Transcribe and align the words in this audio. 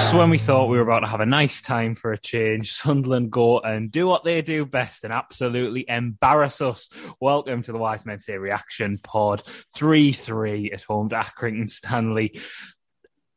Just 0.00 0.14
when 0.14 0.30
we 0.30 0.38
thought 0.38 0.70
we 0.70 0.78
were 0.78 0.82
about 0.82 1.00
to 1.00 1.06
have 1.06 1.20
a 1.20 1.26
nice 1.26 1.60
time 1.60 1.94
for 1.94 2.10
a 2.10 2.18
change, 2.18 2.72
Sunderland 2.72 3.30
go 3.30 3.60
and 3.60 3.92
do 3.92 4.06
what 4.06 4.24
they 4.24 4.40
do 4.40 4.64
best 4.64 5.04
and 5.04 5.12
absolutely 5.12 5.84
embarrass 5.86 6.62
us. 6.62 6.88
Welcome 7.20 7.60
to 7.62 7.72
the 7.72 7.78
Wise 7.78 8.06
Men 8.06 8.18
Say 8.18 8.38
Reaction 8.38 8.98
Pod 8.98 9.42
3 9.76 10.12
3 10.12 10.72
at 10.72 10.82
home 10.84 11.10
to 11.10 11.16
Accrington 11.16 11.68
Stanley. 11.68 12.40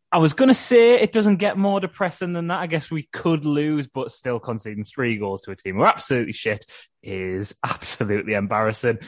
I 0.09 0.19
was 0.19 0.33
going 0.33 0.47
to 0.47 0.55
say 0.55 0.93
it 1.01 1.11
doesn't 1.11 1.35
get 1.35 1.57
more 1.57 1.81
depressing 1.81 2.31
than 2.31 2.47
that. 2.47 2.61
I 2.61 2.67
guess 2.67 2.89
we 2.89 3.09
could 3.11 3.43
lose, 3.43 3.87
but 3.87 4.13
still 4.13 4.39
conceding 4.39 4.85
three 4.85 5.17
goals 5.17 5.41
to 5.43 5.51
a 5.51 5.57
team 5.57 5.75
who 5.75 5.85
absolutely 5.85 6.33
shit 6.33 6.65
is 7.03 7.53
absolutely 7.63 8.35
embarrassing. 8.35 8.99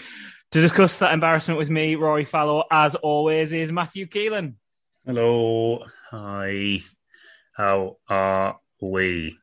To 0.51 0.61
discuss 0.61 0.99
that 0.99 1.13
embarrassment 1.13 1.57
with 1.57 1.69
me, 1.69 1.95
Rory 1.95 2.25
Fallow, 2.25 2.65
as 2.69 2.95
always, 2.95 3.53
is 3.53 3.71
Matthew 3.71 4.07
Keelan. 4.07 4.55
Hello. 5.05 5.85
Hi. 6.11 6.79
How 7.55 7.97
are 8.09 8.59
we? 8.81 9.37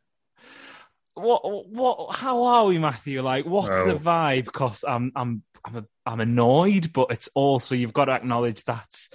What? 1.15 1.43
What? 1.69 2.15
How 2.15 2.45
are 2.45 2.67
we, 2.67 2.79
Matthew? 2.79 3.23
Like, 3.23 3.47
what's 3.47 3.71
Well- 3.71 3.87
the 3.87 3.95
vibe? 3.95 4.45
Because 4.45 4.85
I'm, 4.87 5.13
I'm, 5.17 5.43
I'm, 5.65 5.77
a, 5.77 5.85
I'm 6.05 6.21
annoyed, 6.21 6.93
but 6.93 7.09
it's 7.11 7.29
also 7.35 7.75
you've 7.75 7.93
got 7.93 8.07
to 8.07 8.13
acknowledge 8.13 8.65
that's 8.65 9.11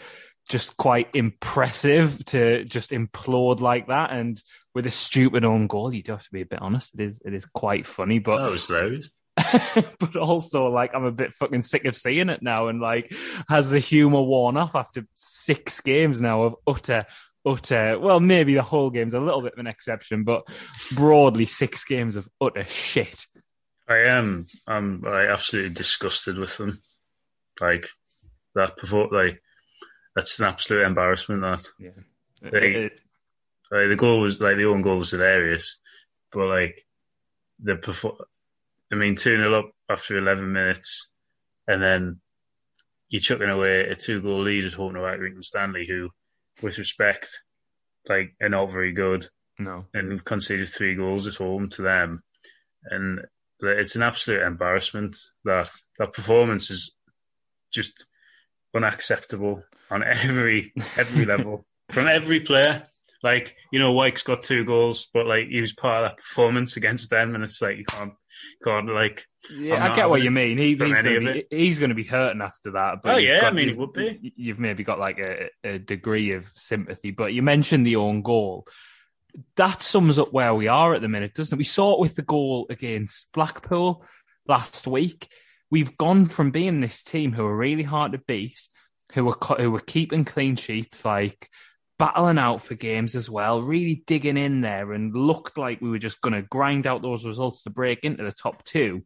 just 0.50 0.78
quite 0.78 1.14
impressive 1.14 2.24
to 2.26 2.64
just 2.66 2.92
implode 2.92 3.60
like 3.60 3.88
that, 3.88 4.12
and 4.12 4.42
with 4.74 4.86
a 4.88 4.92
stupid 4.92 5.44
own 5.44 5.68
goal. 5.68 5.94
You 5.94 6.04
do 6.04 6.14
have 6.14 6.24
to 6.24 6.32
be 6.32 6.42
a 6.42 6.46
bit 6.46 6.62
honest. 6.62 6.94
It 6.96 7.02
is, 7.02 7.22
it 7.26 7.34
is 7.34 7.46
quite 7.46 7.86
funny, 7.86 8.20
but 8.20 8.40
was 8.52 8.70
but 10.00 10.16
also 10.16 10.68
like 10.68 10.96
I'm 10.96 11.06
a 11.06 11.12
bit 11.12 11.34
fucking 11.34 11.62
sick 11.62 11.86
of 11.86 11.96
seeing 11.96 12.30
it 12.30 12.42
now, 12.42 12.68
and 12.68 12.80
like 12.82 13.14
has 13.50 13.70
the 13.70 13.80
humour 13.80 14.22
worn 14.22 14.58
off 14.58 14.76
after 14.76 15.06
six 15.16 15.82
games 15.82 16.22
now 16.22 16.44
of 16.44 16.56
utter, 16.66 17.06
utter? 17.48 18.00
Well, 18.00 18.20
maybe 18.20 18.54
the 18.56 18.62
whole 18.64 18.90
game's 18.90 19.14
a 19.14 19.20
little 19.20 19.42
bit 19.42 19.54
of 19.54 19.60
an 19.60 19.68
exception, 19.68 20.24
but 20.24 20.44
broadly 20.96 21.46
six 21.46 21.86
games 21.86 22.16
of 22.16 22.28
utter 22.42 22.64
shit. 22.66 23.26
I 23.88 24.00
am. 24.10 24.46
I'm 24.68 25.02
like, 25.02 25.30
absolutely 25.30 25.72
disgusted 25.74 26.38
with 26.38 26.58
them. 26.58 26.82
Like 27.62 27.88
that 28.56 28.76
before, 28.78 29.08
like 29.12 29.42
that's 30.16 30.40
an 30.40 30.48
absolute 30.48 30.84
embarrassment. 30.86 31.42
That 31.42 31.66
Yeah, 31.80 32.50
They- 32.52 32.76
It- 32.86 33.00
like, 33.72 33.90
the 33.90 33.96
goal 33.98 34.22
was 34.22 34.40
like 34.42 34.56
the 34.58 34.66
own 34.66 34.82
goal 34.82 34.98
was 35.00 35.12
hilarious, 35.12 35.78
but 36.32 36.46
like 36.48 36.86
the 37.60 37.76
perform. 37.76 38.16
I 38.92 38.96
mean, 38.96 39.16
two 39.16 39.38
0 39.38 39.54
up 39.60 39.72
after 39.90 40.18
eleven 40.18 40.54
minutes, 40.54 41.10
and 41.68 41.82
then 41.82 42.22
you're 43.10 43.20
chucking 43.20 43.50
away 43.50 43.82
a 43.82 43.96
two 43.96 44.22
goal 44.22 44.44
lead 44.44 44.66
at 44.66 44.74
home 44.74 44.94
to 44.94 45.44
Stanley, 45.44 45.86
who, 45.88 46.10
with 46.62 46.78
respect, 46.78 47.42
like 48.10 48.36
are 48.42 48.50
not 48.50 48.72
very 48.72 48.94
good. 48.94 49.28
no, 49.60 49.86
and 49.94 50.24
conceded 50.24 50.68
three 50.68 50.96
goals 50.96 51.28
at 51.28 51.36
home 51.36 51.70
to 51.70 51.82
them. 51.82 52.24
And 52.84 53.26
it's 53.62 53.96
an 53.96 54.04
absolute 54.04 54.44
embarrassment 54.44 55.18
that 55.44 55.70
that 55.98 56.14
performance 56.14 56.70
is 56.70 56.94
just 57.72 58.06
unacceptable 58.76 59.64
on 59.90 60.04
every 60.04 60.74
every 60.98 61.26
level 61.34 61.66
from 61.90 62.08
every 62.08 62.40
player. 62.42 62.84
Like 63.24 63.56
you 63.72 63.80
know, 63.80 63.92
Wyke's 63.94 64.24
got 64.24 64.44
two 64.44 64.64
goals, 64.64 65.10
but 65.14 65.26
like 65.26 65.48
he 65.48 65.62
was 65.62 65.74
part 65.74 66.04
of 66.04 66.12
that 66.12 66.18
performance 66.18 66.78
against 66.78 67.10
them, 67.10 67.36
and 67.36 67.44
it's 67.44 67.62
like 67.62 67.78
you 67.78 67.84
can't, 67.86 68.14
can't 68.64 68.88
like. 68.94 69.26
yeah, 69.52 69.84
I 69.84 69.96
get 69.96 70.10
what 70.10 70.22
you 70.22 70.32
mean. 70.32 70.58
He, 70.58 70.76
he's 70.76 71.02
going 71.02 71.24
to 71.26 71.34
be 71.34 71.46
he's 71.50 71.80
going 71.80 71.90
to 71.90 71.96
be 71.96 72.04
hurting 72.04 72.42
after 72.42 72.72
that. 72.72 72.98
But 73.02 73.16
Oh, 73.16 73.18
you've 73.18 73.42
yeah, 73.42 73.48
I 73.48 73.52
mean, 73.52 73.70
he 73.70 73.76
would 73.76 73.94
be. 73.94 74.34
You've 74.36 74.60
maybe 74.60 74.84
got 74.84 75.00
like 75.00 75.18
a, 75.20 75.50
a 75.64 75.80
degree 75.80 76.34
of 76.34 76.52
sympathy, 76.54 77.12
but 77.12 77.34
you 77.34 77.42
mentioned 77.42 77.86
the 77.88 77.96
own 77.96 78.22
goal. 78.22 78.68
That 79.56 79.82
sums 79.82 80.18
up 80.18 80.34
where 80.34 80.54
we 80.54 80.68
are 80.68 80.94
at 80.94 81.02
the 81.02 81.08
minute, 81.08 81.34
doesn't 81.34 81.56
it? 81.56 81.58
We 81.60 81.64
saw 81.64 81.94
it 81.94 82.00
with 82.00 82.16
the 82.16 82.22
goal 82.24 82.68
against 82.70 83.32
Blackpool 83.34 84.04
last 84.48 84.88
week. 84.88 85.28
We've 85.70 85.98
gone 85.98 86.26
from 86.26 86.52
being 86.52 86.80
this 86.80 87.04
team 87.04 87.34
who 87.34 87.46
are 87.46 87.56
really 87.56 87.84
hard 87.84 88.14
to 88.14 88.20
beat, 88.20 88.60
who 89.14 89.26
were 89.26 89.38
who 89.58 89.72
were 89.72 89.80
keeping 89.80 90.24
clean 90.26 90.56
sheets, 90.56 91.04
like 91.04 91.50
battling 92.00 92.38
out 92.38 92.62
for 92.62 92.76
games 92.76 93.16
as 93.16 93.30
well, 93.30 93.62
really 93.62 94.04
digging 94.08 94.38
in 94.38 94.62
there, 94.62 94.94
and 94.94 95.16
looked 95.16 95.58
like 95.58 95.82
we 95.82 95.90
were 95.90 95.98
just 96.00 96.22
going 96.22 96.34
to 96.34 96.42
grind 96.42 96.86
out 96.88 97.02
those 97.02 97.26
results 97.26 97.64
to 97.64 97.70
break 97.70 98.04
into 98.04 98.24
the 98.24 98.32
top 98.32 98.64
two. 98.64 99.04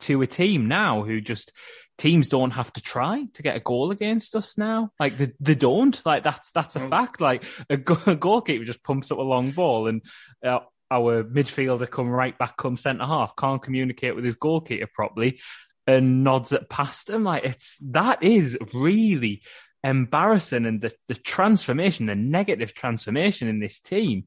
To 0.00 0.22
a 0.22 0.26
team 0.26 0.68
now 0.68 1.02
who 1.02 1.20
just 1.20 1.52
teams 1.98 2.30
don't 2.30 2.52
have 2.52 2.72
to 2.72 2.80
try 2.80 3.26
to 3.34 3.42
get 3.42 3.56
a 3.56 3.60
goal 3.60 3.90
against 3.90 4.34
us 4.34 4.56
now. 4.56 4.90
Like 4.98 5.18
they, 5.18 5.32
they 5.38 5.54
don't. 5.54 6.00
Like 6.06 6.22
that's 6.24 6.50
that's 6.52 6.76
a 6.76 6.82
Oh. 6.82 6.88
fact. 6.88 7.20
Like 7.20 7.44
a, 7.68 7.76
go- 7.76 7.98
a 8.06 8.16
goalkeeper 8.16 8.64
just 8.64 8.82
pumps 8.82 9.10
up 9.10 9.18
a 9.18 9.22
long 9.22 9.50
ball, 9.50 9.88
and 9.88 10.00
uh, 10.42 10.60
our 10.90 11.22
midfielder 11.24 11.90
come 11.90 12.08
right 12.08 12.36
back, 12.38 12.56
come 12.56 12.78
centre 12.78 13.04
half, 13.04 13.36
can't 13.36 13.60
communicate 13.62 14.16
with 14.16 14.24
his 14.24 14.36
goalkeeper 14.36 14.88
properly, 14.94 15.40
and 15.86 16.24
nods 16.24 16.52
it 16.52 16.70
past 16.70 17.10
him. 17.10 17.24
Like 17.24 17.44
it's 17.44 17.76
that 17.90 18.22
is 18.22 18.56
really 18.72 19.42
embarrassing, 19.84 20.66
and 20.66 20.80
the 20.80 20.92
the 21.08 21.14
transformation, 21.14 22.06
the 22.06 22.14
negative 22.14 22.74
transformation 22.74 23.48
in 23.48 23.60
this 23.60 23.80
team, 23.80 24.24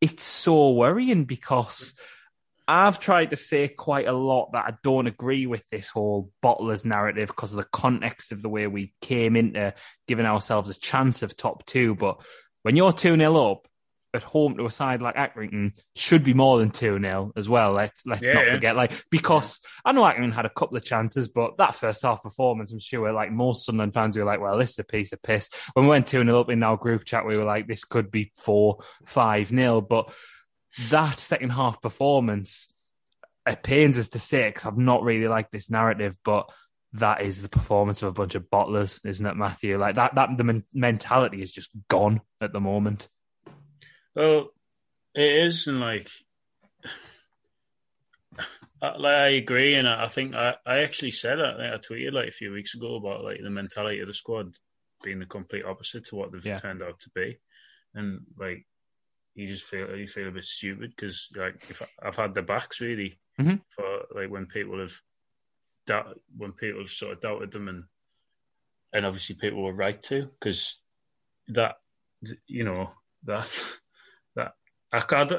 it's 0.00 0.24
so 0.24 0.70
worrying 0.72 1.24
because. 1.24 1.94
I've 2.68 2.98
tried 2.98 3.30
to 3.30 3.36
say 3.36 3.68
quite 3.68 4.08
a 4.08 4.12
lot 4.12 4.50
that 4.52 4.64
I 4.64 4.74
don't 4.82 5.06
agree 5.06 5.46
with 5.46 5.62
this 5.70 5.88
whole 5.88 6.32
bottlers 6.42 6.84
narrative 6.84 7.28
because 7.28 7.52
of 7.52 7.58
the 7.58 7.68
context 7.72 8.32
of 8.32 8.42
the 8.42 8.48
way 8.48 8.66
we 8.66 8.92
came 9.00 9.36
into 9.36 9.72
giving 10.08 10.26
ourselves 10.26 10.68
a 10.68 10.74
chance 10.74 11.22
of 11.22 11.36
top 11.36 11.64
two. 11.64 11.94
But 11.94 12.22
when 12.64 12.74
you're 12.74 12.90
2 12.90 13.16
0 13.16 13.52
up 13.52 13.68
at 14.16 14.22
home 14.22 14.56
to 14.56 14.66
a 14.66 14.70
side 14.70 15.00
like 15.00 15.14
Accrington, 15.14 15.78
should 15.94 16.24
be 16.24 16.34
more 16.34 16.58
than 16.58 16.70
2 16.70 16.98
0 17.00 17.32
as 17.36 17.48
well. 17.48 17.72
Let's 17.72 18.04
let's 18.06 18.22
Yeah, 18.22 18.32
not 18.32 18.46
forget. 18.46 18.76
Like, 18.76 19.04
because 19.10 19.60
I 19.84 19.92
know 19.92 20.02
Accrington 20.02 20.32
had 20.32 20.46
a 20.46 20.50
couple 20.50 20.76
of 20.76 20.84
chances, 20.84 21.28
but 21.28 21.58
that 21.58 21.74
first 21.74 22.02
half 22.02 22.22
performance, 22.22 22.72
I'm 22.72 22.78
sure 22.78 23.12
like 23.12 23.30
most 23.30 23.64
Sunderland 23.64 23.94
fans 23.94 24.16
were 24.16 24.24
like, 24.24 24.40
well, 24.40 24.58
this 24.58 24.70
is 24.70 24.78
a 24.78 24.84
piece 24.84 25.12
of 25.12 25.22
piss. 25.22 25.48
When 25.74 25.84
we 25.84 25.90
went 25.90 26.08
2 26.08 26.24
0 26.24 26.40
up 26.40 26.50
in 26.50 26.62
our 26.62 26.76
group 26.76 27.04
chat, 27.04 27.26
we 27.26 27.36
were 27.36 27.44
like, 27.44 27.68
this 27.68 27.84
could 27.84 28.10
be 28.10 28.32
4 28.36 28.78
5 29.04 29.48
0. 29.48 29.80
But 29.82 30.12
that 30.90 31.18
second 31.18 31.50
half 31.50 31.80
performance, 31.80 32.68
it 33.46 33.62
pains 33.62 33.98
us 33.98 34.08
to 34.10 34.18
say 34.18 34.48
because 34.48 34.66
I've 34.66 34.78
not 34.78 35.02
really 35.02 35.28
liked 35.28 35.52
this 35.52 35.70
narrative, 35.70 36.16
but 36.24 36.50
that 36.94 37.22
is 37.22 37.42
the 37.42 37.48
performance 37.48 38.02
of 38.02 38.08
a 38.08 38.12
bunch 38.12 38.34
of 38.34 38.44
bottlers, 38.44 39.00
isn't 39.04 39.26
it, 39.26 39.36
Matthew? 39.36 39.78
Like 39.78 39.96
that, 39.96 40.14
that 40.14 40.30
the 40.36 40.44
men- 40.44 40.64
mentality 40.72 41.42
is 41.42 41.52
just 41.52 41.70
gone 41.88 42.20
at 42.40 42.52
the 42.52 42.60
moment. 42.60 43.08
Well, 44.16 44.48
it 45.14 45.30
is, 45.44 45.66
and 45.66 45.78
like, 45.78 46.08
I, 48.80 48.96
like 48.96 49.14
I 49.14 49.28
agree, 49.28 49.74
and 49.74 49.86
I, 49.86 50.04
I 50.04 50.08
think 50.08 50.34
I, 50.34 50.56
I 50.64 50.78
actually 50.78 51.10
said 51.10 51.38
it. 51.38 51.44
I 51.60 51.74
I 51.74 51.76
tweeted 51.76 52.14
like 52.14 52.28
a 52.28 52.32
few 52.32 52.50
weeks 52.50 52.74
ago 52.74 52.96
about 52.96 53.24
like 53.24 53.40
the 53.42 53.50
mentality 53.50 54.00
of 54.00 54.06
the 54.06 54.14
squad 54.14 54.56
being 55.04 55.18
the 55.18 55.26
complete 55.26 55.66
opposite 55.66 56.06
to 56.06 56.16
what 56.16 56.32
they've 56.32 56.44
Yeah. 56.44 56.56
turned 56.56 56.82
out 56.82 56.98
to 57.00 57.10
be, 57.14 57.38
and 57.94 58.20
like 58.38 58.66
you 59.34 59.46
just 59.46 59.64
feel 59.64 59.94
you 59.94 60.06
feel 60.08 60.28
a 60.28 60.32
bit 60.32 60.44
stupid 60.44 60.94
because 60.96 61.28
like 61.36 61.56
if 61.68 61.82
I, 61.82 62.08
I've 62.08 62.16
had 62.16 62.32
the 62.34 62.40
backs 62.42 62.80
really 62.80 63.18
Mhm. 63.38 63.60
for 63.68 64.06
like 64.14 64.30
when 64.30 64.46
people 64.46 64.80
have 64.80 64.98
doubt, 65.86 66.18
when 66.34 66.52
people 66.52 66.80
have 66.80 66.88
sort 66.88 67.12
of 67.12 67.20
doubted 67.20 67.52
them 67.52 67.68
and 67.68 67.84
and 68.94 69.04
obviously 69.04 69.36
people 69.36 69.62
were 69.62 69.74
right 69.74 70.02
to 70.04 70.24
because 70.40 70.80
that 71.48 71.76
you 72.46 72.64
know 72.64 72.90
that 73.24 73.50
that 74.92 75.02
I 75.02 75.06
can't, 75.06 75.32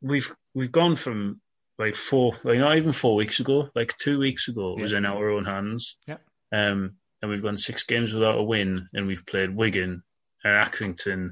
we've 0.00 0.34
we've 0.54 0.72
gone 0.72 0.96
from 0.96 1.40
like 1.78 1.94
four, 1.96 2.32
like 2.44 2.58
not 2.58 2.76
even 2.76 2.92
four 2.92 3.16
weeks 3.16 3.40
ago, 3.40 3.68
like 3.74 3.96
two 3.98 4.18
weeks 4.18 4.48
ago, 4.48 4.76
it 4.78 4.82
was 4.82 4.92
in 4.92 5.04
our 5.04 5.30
own 5.30 5.44
hands. 5.44 5.96
Yeah. 6.06 6.18
Um, 6.52 6.96
and 7.20 7.30
we've 7.30 7.42
gone 7.42 7.56
six 7.56 7.84
games 7.84 8.12
without 8.12 8.38
a 8.38 8.42
win, 8.42 8.88
and 8.92 9.06
we've 9.06 9.26
played 9.26 9.54
Wigan 9.54 10.02
and 10.44 10.66
Accrington, 10.68 11.30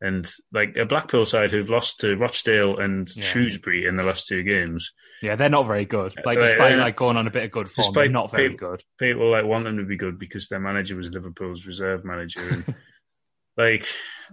and 0.00 0.30
like 0.52 0.76
a 0.76 0.84
Blackpool 0.84 1.24
side 1.24 1.50
who've 1.50 1.70
lost 1.70 2.00
to 2.00 2.14
Rochdale 2.16 2.78
and 2.78 3.08
Yeah. 3.16 3.22
Shrewsbury 3.24 3.86
in 3.86 3.96
the 3.96 4.02
last 4.04 4.28
two 4.28 4.42
games. 4.44 4.92
Yeah, 5.22 5.34
they're 5.36 5.48
not 5.48 5.66
very 5.66 5.86
good. 5.86 6.14
Like, 6.24 6.38
despite 6.38 6.74
uh, 6.74 6.82
like 6.82 6.96
going 6.96 7.16
on 7.16 7.26
a 7.26 7.30
bit 7.30 7.44
of 7.44 7.50
good 7.50 7.68
form, 7.70 7.92
they're 7.94 8.08
not 8.08 8.30
very 8.30 8.50
people- 8.50 8.68
good. 8.70 8.82
People 8.98 9.30
like 9.32 9.46
want 9.46 9.64
them 9.64 9.78
to 9.78 9.84
be 9.84 9.96
good 9.96 10.18
because 10.18 10.48
their 10.48 10.60
manager 10.60 10.94
was 10.96 11.10
Liverpool's 11.10 11.66
reserve 11.66 12.04
manager, 12.04 12.46
and 12.48 12.74
like 13.56 13.86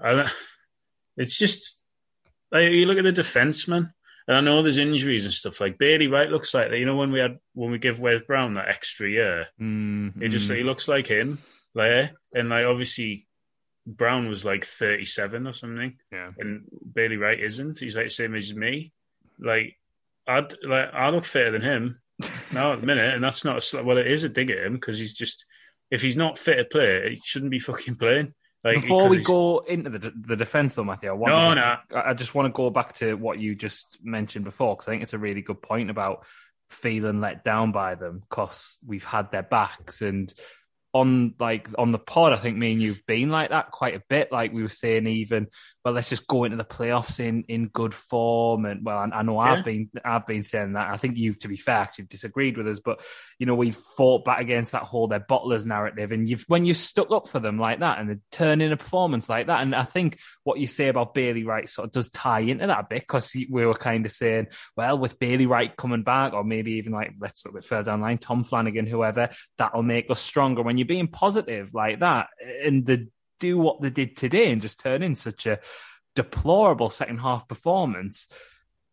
I, 0.03 0.11
don't- 0.11 0.29
it's 1.18 1.38
just 1.38 1.80
like 2.51 2.71
you 2.71 2.86
look 2.86 2.98
at 2.98 3.04
the 3.04 3.12
defence, 3.12 3.68
man. 3.68 3.94
And 4.27 4.38
I 4.38 4.39
know 4.42 4.62
there's 4.63 4.77
injuries 4.77 5.25
and 5.25 5.33
stuff. 5.33 5.60
Like 5.60 5.77
Bailey 5.77 6.07
Wright 6.07 6.30
looks 6.30 6.54
like 6.54 6.69
that. 6.69 6.77
You 6.77 6.86
know 6.86 6.95
when 6.95 7.12
we 7.12 7.19
had 7.19 7.39
when 7.54 7.71
we 7.71 7.77
give 7.77 8.00
Wes 8.00 8.21
Brown 8.25 8.54
that 8.54 8.69
extra 8.69 9.10
year, 9.10 9.48
Mm, 9.62 10.21
He 10.21 10.30
just 10.30 10.50
he 10.50 10.63
looks 10.63 10.88
like 10.88 11.07
him, 11.07 11.39
like 11.75 12.13
and 12.33 12.50
like 12.50 12.65
obviously 12.65 13.27
Brown 13.86 14.30
was 14.30 14.45
like 14.45 14.63
thirty 14.65 15.04
seven 15.06 15.45
or 15.45 15.51
something, 15.54 15.98
yeah. 16.12 16.31
and 16.39 16.63
Bailey 16.94 17.18
Wright 17.18 17.39
isn't. 17.39 17.80
He's 17.80 17.95
like 17.98 18.06
the 18.06 18.10
same 18.12 18.33
age 18.36 18.50
as 18.51 18.56
me. 18.56 18.94
Like 19.39 19.75
I'd 20.25 20.54
like 20.63 20.94
I 20.94 21.10
look 21.10 21.25
fitter 21.25 21.51
than 21.51 21.62
him 21.62 22.00
now 22.54 22.71
at 22.74 22.80
the 22.80 22.88
minute, 22.88 23.13
and 23.13 23.21
that's 23.24 23.44
not 23.44 23.57
a 23.57 23.62
sl- 23.62 23.81
well. 23.81 23.98
It 23.98 24.07
is 24.07 24.24
a 24.24 24.30
dig 24.30 24.51
at 24.51 24.63
him 24.65 24.74
because 24.75 24.98
he's 25.00 25.15
just 25.15 25.44
if 25.92 26.01
he's 26.01 26.15
not 26.15 26.38
fit 26.38 26.56
to 26.60 26.63
play, 26.65 27.10
he 27.10 27.21
shouldn't 27.25 27.51
be 27.51 27.60
fucking 27.60 27.95
playing. 27.98 28.33
Like 28.63 28.75
Before 28.75 29.10
we 29.10 29.21
go 29.24 29.60
into 29.60 29.89
the 29.89 30.13
the 30.15 30.36
defense, 30.38 30.75
though, 30.75 30.86
Matthew, 30.86 31.10
I 31.10 31.13
want 31.13 31.31
No, 31.33 31.50
to 31.54 31.56
no. 31.56 31.75
just, 31.89 32.06
I 32.06 32.10
I 32.10 32.13
just 32.13 32.33
want 32.36 32.45
to 32.48 32.54
go 32.54 32.69
back 32.69 32.94
to 32.95 33.15
what 33.15 33.38
you 33.39 33.56
just 33.56 33.98
mentioned 34.01 34.45
before 34.45 34.75
because 34.75 34.88
I 34.88 34.92
think 34.92 35.04
it's 35.04 35.13
a 35.13 35.18
really 35.18 35.42
good 35.42 35.62
point 35.62 35.89
about 35.89 36.25
feeling 36.69 37.19
let 37.19 37.44
down 37.44 37.71
by 37.71 37.95
them 37.95 38.21
because 38.21 38.77
we've 38.86 39.04
had 39.04 39.31
their 39.31 39.44
backs 39.44 40.01
and 40.01 40.33
on 40.94 41.33
like 41.39 41.68
on 41.77 41.92
the 41.92 42.00
pod, 42.00 42.33
I 42.33 42.38
think 42.38 42.57
me 42.57 42.71
and 42.71 42.81
you've 42.81 43.06
been 43.06 43.30
like 43.30 43.50
that 43.50 43.71
quite 43.71 43.95
a 43.95 44.04
bit. 44.07 44.31
Like 44.31 44.54
we 44.54 44.62
were 44.62 44.69
saying, 44.69 45.07
even 45.07 45.48
well, 45.83 45.94
let's 45.94 46.09
just 46.09 46.27
go 46.27 46.45
into 46.45 46.56
the 46.57 46.63
playoffs 46.63 47.19
in 47.19 47.44
in 47.50 47.68
good 47.68 47.94
form. 47.94 48.65
And 48.65 48.85
well, 48.85 48.97
I, 48.97 49.19
I 49.19 49.21
know 49.24 49.44
Yeah. 49.44 49.53
I've 49.53 49.65
been 49.65 49.89
I've 50.03 50.25
been 50.25 50.44
saying 50.44 50.74
that. 50.74 50.89
I 50.89 50.97
think 50.97 51.18
you've, 51.18 51.39
to 51.39 51.47
be 51.47 51.57
fair, 51.57 51.89
you've 51.97 52.07
disagreed 52.07 52.57
with 52.57 52.68
us, 52.68 52.80
but 52.80 53.01
you 53.38 53.45
know 53.45 53.56
we've 53.56 53.75
fought 53.75 54.24
back 54.24 54.39
against 54.39 54.71
that 54.71 54.83
whole 54.83 55.07
their 55.07 55.19
bottlers 55.19 55.65
narrative, 55.65 56.12
and 56.12 56.27
you've 56.27 56.45
when 56.47 56.65
you 56.65 56.74
stuck 56.74 57.12
up 57.12 57.27
for 57.27 57.39
them 57.39 57.59
like 57.59 57.80
that 57.80 58.00
and 58.00 58.09
they 58.09 58.15
turn 58.31 58.62
in 58.62 58.71
a 58.71 58.77
performance 58.77 59.27
like 59.27 59.47
that, 59.47 59.62
and 59.62 59.75
I 59.75 59.83
think 59.83 60.19
what 60.44 60.59
you 60.59 60.68
say 60.68 60.88
about 60.88 61.13
Bailey 61.13 61.44
Wright 61.44 61.68
sort 61.68 61.88
of 61.88 61.91
does 61.91 62.09
tie 62.09 62.39
into 62.39 62.68
that 62.68 62.79
a 62.79 62.88
bit 62.89 63.01
because 63.01 63.36
we 63.50 63.65
were 63.65 63.74
kind 63.74 64.06
of 64.06 64.12
saying, 64.12 64.47
well, 64.77 64.97
with 64.97 65.19
Bailey 65.19 65.47
Wright 65.47 65.75
coming 65.75 66.03
back, 66.03 66.33
or 66.33 66.44
maybe 66.44 66.74
even 66.74 66.94
like 66.94 67.13
let's 67.19 67.45
look 67.45 67.53
a 67.53 67.57
bit 67.57 67.65
further 67.65 67.91
down 67.91 68.00
the 68.00 68.06
line, 68.06 68.18
Tom 68.18 68.44
Flanagan, 68.44 68.88
whoever, 68.88 69.29
that'll 69.57 69.83
make 69.83 70.09
us 70.09 70.21
stronger. 70.21 70.62
When 70.62 70.77
you're 70.77 70.88
being 70.88 71.07
positive 71.07 71.74
like 71.74 72.00
that, 72.00 72.27
and 72.63 72.86
they 72.86 73.07
do 73.47 73.57
what 73.57 73.81
they 73.81 73.89
did 73.89 74.15
today 74.15 74.51
and 74.51 74.61
just 74.61 74.79
turn 74.79 75.03
in 75.03 75.15
such 75.15 75.45
a 75.45 75.59
deplorable 76.15 76.89
second 76.89 77.19
half 77.19 77.47
performance. 77.47 78.27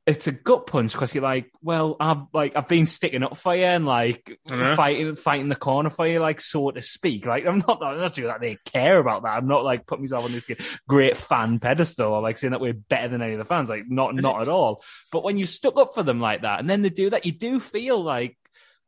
It's 0.07 0.27
a 0.27 0.33
gut 0.33 0.67
punch 0.67 0.93
because 0.93 1.15
you're 1.15 1.23
like, 1.23 1.53
well, 1.63 1.95
I've 2.01 2.23
like 2.33 2.57
I've 2.57 2.67
been 2.67 2.87
sticking 2.87 3.23
up 3.23 3.37
for 3.37 3.55
you 3.55 3.65
and 3.65 3.85
like 3.87 4.39
Uh-huh. 4.51 4.75
fighting 4.75 5.15
fighting 5.15 5.49
the 5.51 5.55
corner 5.69 5.91
for 5.91 6.07
you, 6.07 6.19
like 6.19 6.41
so 6.41 6.71
to 6.71 6.83
speak. 6.83 7.27
Like 7.27 7.47
I'm 7.47 7.59
not 7.69 7.79
I'm 7.83 7.99
not 7.99 8.17
sure 8.17 8.27
that 8.27 8.41
they 8.41 8.57
care 8.65 8.99
about 8.99 9.23
that. 9.23 9.37
I'm 9.37 9.47
not 9.47 9.63
like 9.63 9.87
putting 9.87 10.03
myself 10.03 10.25
on 10.25 10.33
this 10.33 10.47
great 10.89 11.17
fan 11.17 11.61
pedestal 11.61 12.13
or 12.15 12.23
like 12.23 12.39
saying 12.39 12.53
that 12.53 12.61
we're 12.63 12.73
better 12.95 13.09
than 13.09 13.23
any 13.23 13.35
of 13.35 13.39
the 13.39 13.45
fans. 13.45 13.69
Like 13.69 13.85
not 13.89 14.15
not 14.17 14.43
at 14.43 14.49
all. 14.49 14.83
But 15.13 15.23
when 15.23 15.37
you 15.37 15.47
stuck 15.47 15.77
up 15.77 15.95
for 15.95 16.03
them 16.03 16.19
like 16.19 16.41
that, 16.41 16.59
and 16.61 16.69
then 16.69 16.83
they 16.83 16.91
do 16.91 17.11
that, 17.11 17.27
you 17.27 17.33
do 17.33 17.61
feel 17.61 18.03
like 18.03 18.37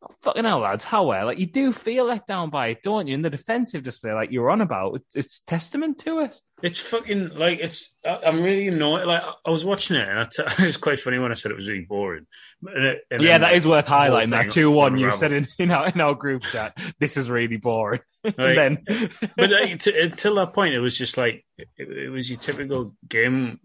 oh, 0.03 0.15
fucking 0.21 0.45
hell, 0.45 0.61
lads, 0.61 0.85
how 0.85 1.05
well? 1.07 1.27
Like 1.27 1.39
you 1.39 1.47
do 1.47 1.73
feel 1.73 2.07
let 2.07 2.27
down 2.27 2.51
by 2.51 2.69
it, 2.69 2.83
don't 2.83 3.07
you? 3.07 3.15
And 3.15 3.25
the 3.25 3.31
defensive 3.31 3.83
display, 3.83 4.13
like 4.13 4.31
you're 4.31 4.51
on 4.51 4.61
about, 4.61 4.97
it's, 4.97 5.17
it's 5.17 5.41
testament 5.41 5.99
to 6.01 6.21
it. 6.21 6.41
It's 6.63 6.79
fucking 6.79 7.31
like 7.31 7.59
it's. 7.61 7.93
I- 8.07 8.21
I'm 8.27 8.43
really 8.43 8.69
annoyed. 8.69 9.07
Like 9.07 9.23
I 9.45 9.51
was 9.51 9.65
watching 9.65 9.97
it, 9.97 10.09
and 10.09 10.19
I 10.19 10.25
t- 10.25 10.43
it 10.63 10.67
was 10.67 10.77
quite 10.77 11.01
funny 11.01 11.19
when 11.19 11.31
I 11.31 11.35
said 11.35 11.51
it 11.51 11.57
was 11.57 11.69
really 11.69 11.87
boring. 11.89 12.27
And 12.63 12.85
it- 12.85 13.03
and 13.11 13.21
yeah, 13.23 13.33
then, 13.33 13.41
that 13.41 13.47
like, 13.49 13.57
is 13.57 13.67
worth 13.67 13.87
highlighting. 13.87 14.31
That 14.31 14.51
two 14.51 14.71
one 14.71 14.97
you 14.99 15.11
said 15.13 15.33
in, 15.33 15.49
in 15.59 15.71
our 15.73 15.89
in 15.89 16.01
our 16.01 16.15
group 16.15 16.43
chat. 16.43 16.77
This 17.01 17.17
is 17.17 17.31
really 17.31 17.57
boring. 17.57 18.01
Like, 18.25 18.37
then, 18.37 18.79
but 19.37 19.51
like, 19.51 19.81
t- 19.81 19.99
until 19.99 20.37
that 20.37 20.53
point, 20.53 20.75
it 20.75 20.79
was 20.79 20.97
just 20.97 21.17
like 21.17 21.45
it, 21.59 21.67
it 21.77 22.09
was 22.09 22.31
your 22.31 22.39
typical 22.39 22.95
game 23.09 23.59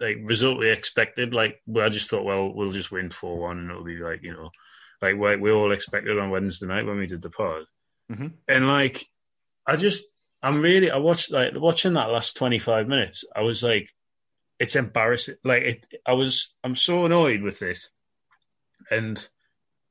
like 0.00 0.16
result 0.22 0.58
we 0.58 0.70
expected. 0.70 1.34
Like 1.34 1.60
well, 1.66 1.84
I 1.84 1.90
just 1.90 2.08
thought, 2.08 2.24
well, 2.24 2.50
we'll 2.54 2.70
just 2.70 2.90
win 2.90 3.10
four 3.10 3.38
one, 3.38 3.58
and 3.58 3.70
it'll 3.70 3.84
be 3.84 3.98
like 3.98 4.22
you 4.22 4.32
know, 4.32 4.50
like 5.00 5.16
what 5.16 5.40
we 5.40 5.50
all 5.52 5.72
expected 5.72 6.18
on 6.18 6.30
Wednesday 6.30 6.66
night 6.66 6.86
when 6.86 6.98
we 6.98 7.06
did 7.06 7.22
the 7.22 7.30
pod. 7.30 7.64
Mhm. 8.10 8.32
And 8.46 8.66
like, 8.66 9.06
I 9.66 9.76
just, 9.76 10.06
I'm 10.42 10.60
really, 10.62 10.90
I 10.90 10.98
watched 10.98 11.30
like 11.32 11.52
watching 11.54 11.94
that 11.94 12.10
last 12.10 12.36
twenty 12.36 12.58
five 12.58 12.88
minutes. 12.88 13.24
I 13.34 13.42
was 13.42 13.62
like, 13.62 13.92
it's 14.58 14.76
embarrassing. 14.76 15.36
Like 15.44 15.62
it, 15.62 15.86
I 16.06 16.12
was, 16.12 16.52
I'm 16.64 16.76
so 16.76 17.04
annoyed 17.04 17.42
with 17.42 17.62
it, 17.62 17.80
and 18.90 19.28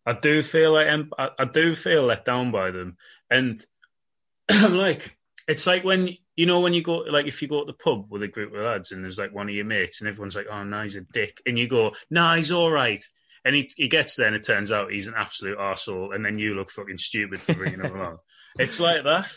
I 0.06 0.14
do 0.14 0.42
feel 0.42 0.74
like 0.74 0.88
I'm, 0.88 1.12
I, 1.18 1.30
I 1.40 1.46
do 1.46 1.76
feel 1.76 2.04
let 2.04 2.26
down 2.26 2.52
by 2.52 2.72
them, 2.72 2.98
and 3.30 3.64
I'm 4.50 4.76
like, 4.76 5.16
it's 5.48 5.68
like 5.68 5.84
when 5.84 6.18
you 6.36 6.46
know 6.46 6.60
when 6.62 6.74
you 6.74 6.82
go 6.82 6.98
like 6.98 7.28
if 7.28 7.42
you 7.42 7.48
go 7.48 7.62
to 7.62 7.66
the 7.66 7.74
pub 7.74 8.08
with 8.10 8.24
a 8.24 8.28
group 8.28 8.54
of 8.54 8.62
lads 8.62 8.92
and 8.92 9.04
there's 9.04 9.18
like 9.18 9.34
one 9.34 9.50
of 9.50 9.56
your 9.56 9.66
mates 9.66 10.02
and 10.02 10.08
everyone's 10.08 10.36
like, 10.36 10.48
oh, 10.52 10.64
no, 10.64 10.84
he's 10.84 10.96
a 10.96 11.02
dick, 11.02 11.40
and 11.46 11.58
you 11.58 11.68
go, 11.68 11.94
nah, 12.10 12.36
he's 12.36 12.52
all 12.52 12.72
right. 12.72 13.04
And 13.48 13.56
he, 13.56 13.70
he 13.78 13.88
gets 13.88 14.16
there 14.18 14.28
and 14.28 14.36
it 14.36 14.44
turns 14.44 14.72
out 14.74 14.92
he's 14.92 15.08
an 15.08 15.14
absolute 15.16 15.58
arsehole 15.58 16.14
and 16.14 16.26
then 16.26 16.38
you 16.38 16.54
look 16.54 16.70
fucking 16.70 16.98
stupid 16.98 17.40
for 17.40 17.54
bringing 17.54 17.80
him 17.80 17.96
along. 17.96 18.18
It's 18.60 18.80
like 18.82 19.04
that. 19.06 19.32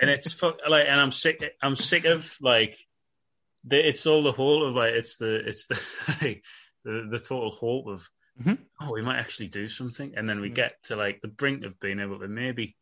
And 0.00 0.10
it's 0.10 0.32
fuck, 0.32 0.56
like, 0.68 0.86
and 0.88 1.00
I'm 1.00 1.12
sick, 1.12 1.42
I'm 1.62 1.76
sick 1.76 2.04
of 2.06 2.36
like, 2.40 2.76
the, 3.64 3.78
it's 3.86 4.06
all 4.06 4.22
the 4.22 4.32
whole 4.32 4.66
of 4.66 4.74
like, 4.74 4.94
it's 4.94 5.16
the, 5.18 5.36
it's 5.46 5.66
the, 5.66 5.80
like, 6.22 6.44
the, 6.84 7.06
the 7.10 7.18
total 7.20 7.50
hope 7.52 7.86
of, 7.86 8.08
Mhm. 8.42 8.58
oh, 8.80 8.92
we 8.92 9.02
might 9.02 9.18
actually 9.18 9.48
do 9.50 9.68
something. 9.68 10.14
And 10.16 10.28
then 10.28 10.40
we 10.40 10.48
Yeah. 10.48 10.54
get 10.54 10.82
to 10.84 10.96
like 10.96 11.20
the 11.20 11.28
brink 11.28 11.64
of 11.64 11.78
being 11.78 12.00
able 12.00 12.18
to 12.18 12.26
maybe, 12.28 12.76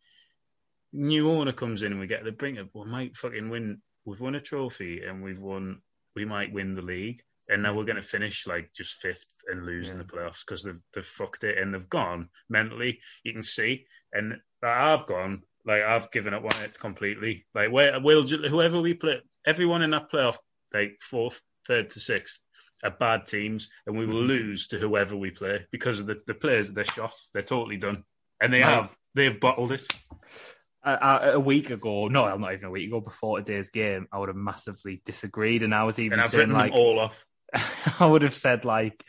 new 0.93 1.31
owner 1.31 1.53
comes 1.53 1.83
in 1.83 1.93
and 1.93 2.01
we 2.01 2.07
get 2.07 2.21
to 2.21 2.25
the 2.25 2.33
brink 2.33 2.59
of, 2.59 2.71
we 2.75 2.85
might 2.87 3.17
fucking 3.17 3.51
win, 3.51 3.83
we've 4.05 4.21
won 4.21 4.35
a 4.35 4.41
trophy 4.41 5.03
and 5.05 5.23
we've 5.23 5.41
won, 5.41 5.83
we 6.17 6.25
might 6.25 6.53
win 6.53 6.75
the 6.75 6.83
league. 6.83 7.23
And 7.51 7.63
now 7.63 7.75
we're 7.75 7.85
going 7.85 7.97
to 7.97 8.03
finish 8.03 8.47
like 8.47 8.71
just 8.75 8.95
fifth 8.95 9.27
and 9.49 9.67
lose 9.67 9.91
in 9.91 9.99
the 9.99 10.05
playoffs 10.05 10.41
because 10.47 10.63
they've, 10.63 10.81
they've 10.95 11.05
fucked 11.05 11.45
it 11.45 11.59
and 11.59 11.75
they've 11.75 11.89
gone 11.89 12.29
mentally. 12.49 13.01
You 13.25 13.33
can 13.33 13.43
see. 13.43 13.87
And 14.13 14.37
I've 14.63 15.07
gone, 15.07 15.43
like, 15.67 15.83
I've 15.83 16.11
given 16.13 16.33
up 16.35 16.45
on 16.45 16.63
it 16.65 16.79
completely. 16.79 17.47
Like, 17.55 17.73
where, 17.73 17.99
we'll, 18.01 18.23
ju- 18.23 18.47
whoever 18.49 18.81
we 18.81 18.95
play, 18.95 19.21
everyone 19.45 19.83
in 19.83 19.91
that 19.91 20.11
playoff, 20.13 20.37
like 20.73 20.99
fourth, 21.01 21.41
third 21.67 21.91
to 21.91 22.01
sixth, 22.01 22.41
are 22.83 22.91
bad 22.91 23.27
teams 23.27 23.69
and 23.87 23.99
we 23.99 24.07
will 24.07 24.23
Mhm. 24.23 24.29
lose 24.29 24.69
to 24.69 24.79
whoever 24.79 25.17
we 25.17 25.31
play 25.31 25.67
because 25.71 25.99
of 25.99 26.07
the, 26.07 26.19
the 26.27 26.35
players, 26.35 26.71
they're 26.71 26.85
shot. 26.85 27.15
They're 27.35 27.43
totally 27.43 27.77
done. 27.77 28.05
And 28.41 28.53
they 28.55 28.61
have, 28.61 28.95
they've 29.15 29.39
bottled 29.39 29.73
it. 29.73 29.85
a, 30.83 31.33
a 31.35 31.41
week 31.41 31.69
ago, 31.71 32.09
no, 32.09 32.35
not 32.37 32.53
even 32.55 32.65
a 32.65 32.71
week 32.71 32.89
ago, 32.89 33.01
before 33.01 33.39
today's 33.39 33.71
game, 33.71 34.07
I 34.13 34.19
would 34.19 34.29
have 34.31 34.37
massively 34.37 35.03
disagreed, 35.05 35.63
and 35.63 35.75
I 35.75 35.85
was 35.85 35.99
even 35.99 36.15
And 36.15 36.23
I've 36.23 36.31
saying 36.31 36.51
like, 36.53 36.73
them 36.73 36.81
all 36.81 36.99
off. 37.01 37.27
I 38.01 38.07
would 38.07 38.23
have 38.23 38.35
said 38.35 38.65
like 38.65 39.05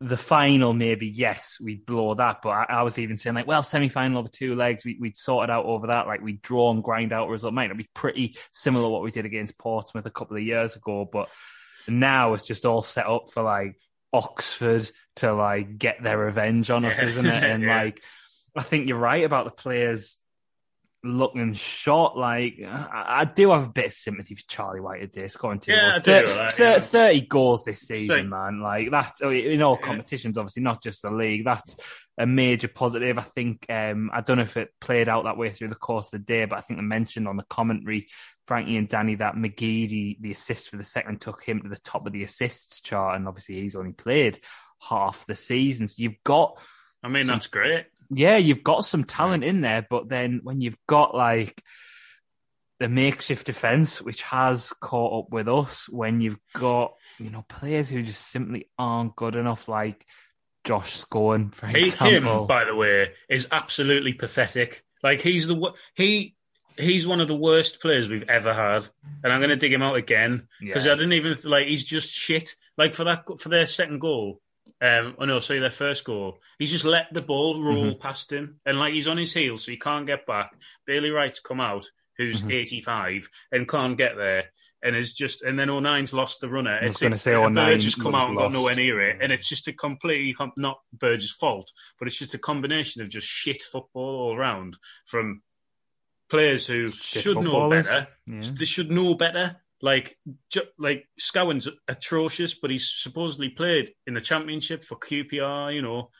the 0.00 0.16
final, 0.16 0.74
maybe 0.74 1.06
yes, 1.06 1.56
we'd 1.60 1.86
blow 1.86 2.14
that. 2.14 2.38
But 2.42 2.50
I, 2.50 2.64
I 2.68 2.82
was 2.82 2.98
even 2.98 3.16
saying 3.16 3.34
like, 3.34 3.46
well, 3.46 3.62
semi 3.62 3.88
final 3.88 4.18
over 4.18 4.28
two 4.28 4.54
legs, 4.54 4.84
we, 4.84 4.98
we'd 5.00 5.16
sort 5.16 5.44
it 5.48 5.52
out 5.52 5.64
over 5.64 5.86
that. 5.88 6.06
Like 6.06 6.20
we'd 6.22 6.42
draw 6.42 6.70
and 6.70 6.82
grind 6.84 7.12
out 7.12 7.28
a 7.28 7.30
result. 7.30 7.54
Might 7.54 7.68
not 7.68 7.78
be 7.78 7.88
pretty 7.94 8.36
similar 8.52 8.84
to 8.84 8.88
what 8.90 9.02
we 9.02 9.10
did 9.10 9.24
against 9.24 9.56
Portsmouth 9.58 10.06
a 10.06 10.10
couple 10.10 10.36
of 10.36 10.42
years 10.42 10.76
ago, 10.76 11.08
but 11.10 11.30
now 11.88 12.34
it's 12.34 12.46
just 12.46 12.66
all 12.66 12.82
set 12.82 13.06
up 13.06 13.30
for 13.32 13.42
like 13.42 13.76
Oxford 14.12 14.90
to 15.16 15.32
like 15.32 15.78
get 15.78 16.02
their 16.02 16.18
revenge 16.18 16.70
on 16.70 16.84
us, 16.84 16.98
Yeah. 16.98 17.06
isn't 17.06 17.26
it? 17.26 17.42
And 17.50 17.62
Yeah. 17.62 17.82
like, 17.84 18.02
I 18.54 18.62
think 18.62 18.88
you're 18.88 18.98
right 18.98 19.24
about 19.24 19.44
the 19.46 19.50
players 19.50 20.16
looking 21.04 21.52
short. 21.54 22.16
Like, 22.16 22.54
I, 22.66 23.20
I 23.20 23.24
do 23.24 23.50
have 23.52 23.64
a 23.64 23.68
bit 23.70 23.86
of 23.86 23.92
sympathy 23.92 24.34
for 24.34 24.42
Charlie 24.48 24.80
Wyke 24.80 25.00
today, 25.12 25.28
scoring 25.28 25.60
two 25.60 25.72
Yeah, 25.72 25.90
goals. 25.90 25.94
I 25.94 25.98
do, 25.98 26.26
Thir- 26.26 26.36
like, 26.38 26.58
yeah. 26.58 26.78
30 26.80 27.20
goals 27.22 27.64
this 27.64 27.80
season, 27.80 28.16
Same. 28.16 28.28
man. 28.30 28.60
Like, 28.60 28.90
that's 28.90 29.20
in 29.20 29.62
all 29.62 29.78
Yeah. 29.80 29.86
competitions, 29.86 30.36
obviously, 30.38 30.62
not 30.62 30.82
just 30.82 31.02
the 31.02 31.10
league. 31.10 31.44
That's 31.44 31.76
a 32.18 32.26
major 32.26 32.68
positive. 32.68 33.18
I 33.18 33.22
think, 33.22 33.66
um, 33.70 34.10
I 34.12 34.20
don't 34.20 34.36
know 34.38 34.42
if 34.44 34.56
it 34.56 34.70
played 34.80 35.08
out 35.08 35.24
that 35.24 35.36
way 35.36 35.50
through 35.50 35.68
the 35.68 35.74
course 35.74 36.06
of 36.06 36.12
the 36.12 36.18
day, 36.24 36.44
but 36.46 36.56
I 36.58 36.62
think 36.62 36.78
I 36.78 36.82
mentioned 36.82 37.28
on 37.28 37.36
the 37.36 37.44
commentary, 37.44 38.08
Frankie 38.46 38.76
and 38.76 38.88
Danny, 38.88 39.16
that 39.16 39.34
McGeady, 39.34 39.88
the, 39.88 40.16
the 40.20 40.30
assist 40.32 40.70
for 40.70 40.76
the 40.76 40.84
second, 40.84 41.20
took 41.20 41.42
him 41.44 41.62
to 41.62 41.68
the 41.68 41.76
top 41.78 42.06
of 42.06 42.12
the 42.12 42.22
assists 42.22 42.80
chart. 42.80 43.16
And 43.16 43.28
obviously, 43.28 43.60
he's 43.60 43.76
only 43.76 43.92
played 43.92 44.40
half 44.80 45.26
the 45.26 45.34
season. 45.34 45.88
So 45.88 46.02
you've 46.02 46.22
got 46.24 46.58
I 47.02 47.08
mean, 47.08 47.24
Some- 47.26 47.36
that's 47.36 47.46
great. 47.46 47.86
Yeah, 48.10 48.36
you've 48.36 48.62
got 48.64 48.84
some 48.84 49.04
talent 49.04 49.44
in 49.44 49.60
there, 49.60 49.86
but 49.88 50.08
then 50.08 50.40
when 50.42 50.60
you've 50.60 50.76
got 50.86 51.14
like 51.14 51.62
the 52.78 52.88
makeshift 52.88 53.46
defense, 53.46 54.02
which 54.02 54.22
has 54.22 54.72
caught 54.80 55.24
up 55.24 55.32
with 55.32 55.48
us 55.48 55.88
when 55.88 56.20
you've 56.20 56.38
got 56.54 56.94
you 57.18 57.30
know 57.30 57.44
players 57.48 57.88
who 57.88 58.02
just 58.02 58.28
simply 58.28 58.68
aren't 58.78 59.16
good 59.16 59.34
enough, 59.34 59.68
like 59.68 60.04
Josh 60.64 60.96
Scowen, 61.04 61.54
for 61.54 61.66
He, 61.68 61.78
example. 61.86 62.40
him, 62.42 62.46
by 62.46 62.64
the 62.64 62.74
way, 62.74 63.12
is 63.28 63.48
absolutely 63.52 64.12
pathetic. 64.12 64.84
Like 65.02 65.20
he's 65.20 65.46
the 65.46 65.72
he 65.94 66.34
he's 66.78 67.06
one 67.06 67.20
of 67.20 67.28
the 67.28 67.36
worst 67.36 67.80
players 67.80 68.08
we've 68.08 68.28
ever 68.28 68.52
had, 68.52 68.86
and 69.24 69.32
I'm 69.32 69.38
going 69.40 69.50
to 69.50 69.56
dig 69.56 69.72
him 69.72 69.82
out 69.82 69.96
again 69.96 70.48
because 70.60 70.84
Yeah. 70.86 70.92
I 70.92 70.96
didn't 70.96 71.14
even 71.14 71.36
like 71.44 71.66
he's 71.68 71.84
just 71.84 72.10
shit. 72.14 72.56
Like 72.76 72.94
for 72.94 73.04
that 73.04 73.24
for 73.40 73.48
their 73.48 73.66
second 73.66 74.00
goal, 74.00 74.40
um, 74.82 75.16
oh 75.18 75.24
no, 75.24 75.38
sorry, 75.40 75.60
their 75.60 75.70
first 75.70 76.04
goal, 76.04 76.38
he's 76.58 76.72
just 76.72 76.84
let 76.84 77.06
the 77.12 77.22
ball 77.22 77.62
roll 77.62 77.86
Mm-hmm. 77.92 78.00
past 78.00 78.32
him, 78.32 78.60
and 78.66 78.78
like 78.78 78.92
he's 78.94 79.08
on 79.08 79.16
his 79.16 79.32
heels, 79.32 79.64
so 79.64 79.70
he 79.70 79.78
can't 79.78 80.06
get 80.06 80.26
back. 80.26 80.52
Bailey 80.86 81.10
Wright's 81.10 81.40
come 81.40 81.60
out, 81.60 81.86
who's 82.18 82.40
Mm-hmm. 82.40 82.50
85 82.50 83.28
and 83.52 83.68
can't 83.68 83.96
get 83.98 84.16
there. 84.16 84.44
And 84.82 84.94
is 84.94 85.14
just, 85.14 85.42
and 85.42 85.58
then 85.58 85.70
O'Nien's 85.70 86.12
lost 86.12 86.40
the 86.40 86.48
runner. 86.50 86.78
was 86.82 86.90
It's 86.92 87.02
gonna 87.02 87.16
say 87.16 87.32
and 87.34 87.54
09 87.54 87.54
Burge 87.72 87.84
has 87.84 87.94
come 87.96 88.14
out 88.14 88.28
and 88.28 88.36
got 88.36 88.52
nowhere 88.52 88.74
near 88.74 89.00
it, 89.08 89.18
and 89.20 89.32
it's 89.32 89.48
just 89.48 89.66
a 89.68 89.72
completely 89.72 90.36
not 90.58 90.78
Burge's 90.92 91.32
fault, 91.32 91.72
but 91.98 92.06
it's 92.06 92.18
just 92.18 92.34
a 92.34 92.38
combination 92.38 93.00
of 93.02 93.08
just 93.08 93.26
shit 93.26 93.62
football 93.62 94.14
all 94.30 94.36
around 94.36 94.76
from 95.06 95.42
players 96.28 96.66
who 96.66 96.90
Shit 96.90 97.22
should 97.22 97.38
know 97.38 97.70
better. 97.70 98.06
Yeah. 98.26 98.42
They 98.58 98.64
should 98.66 98.90
know 98.90 99.14
better. 99.14 99.56
Like 99.82 100.16
ju- 100.50 100.62
like 100.78 101.06
Scowen's 101.18 101.68
atrocious, 101.86 102.54
but 102.54 102.70
he's 102.70 102.90
supposedly 102.90 103.50
played 103.50 103.92
in 104.06 104.14
the 104.14 104.20
championship 104.20 104.82
for 104.82 104.96
QPR. 104.98 105.74
You 105.74 105.82
know, 105.82 106.10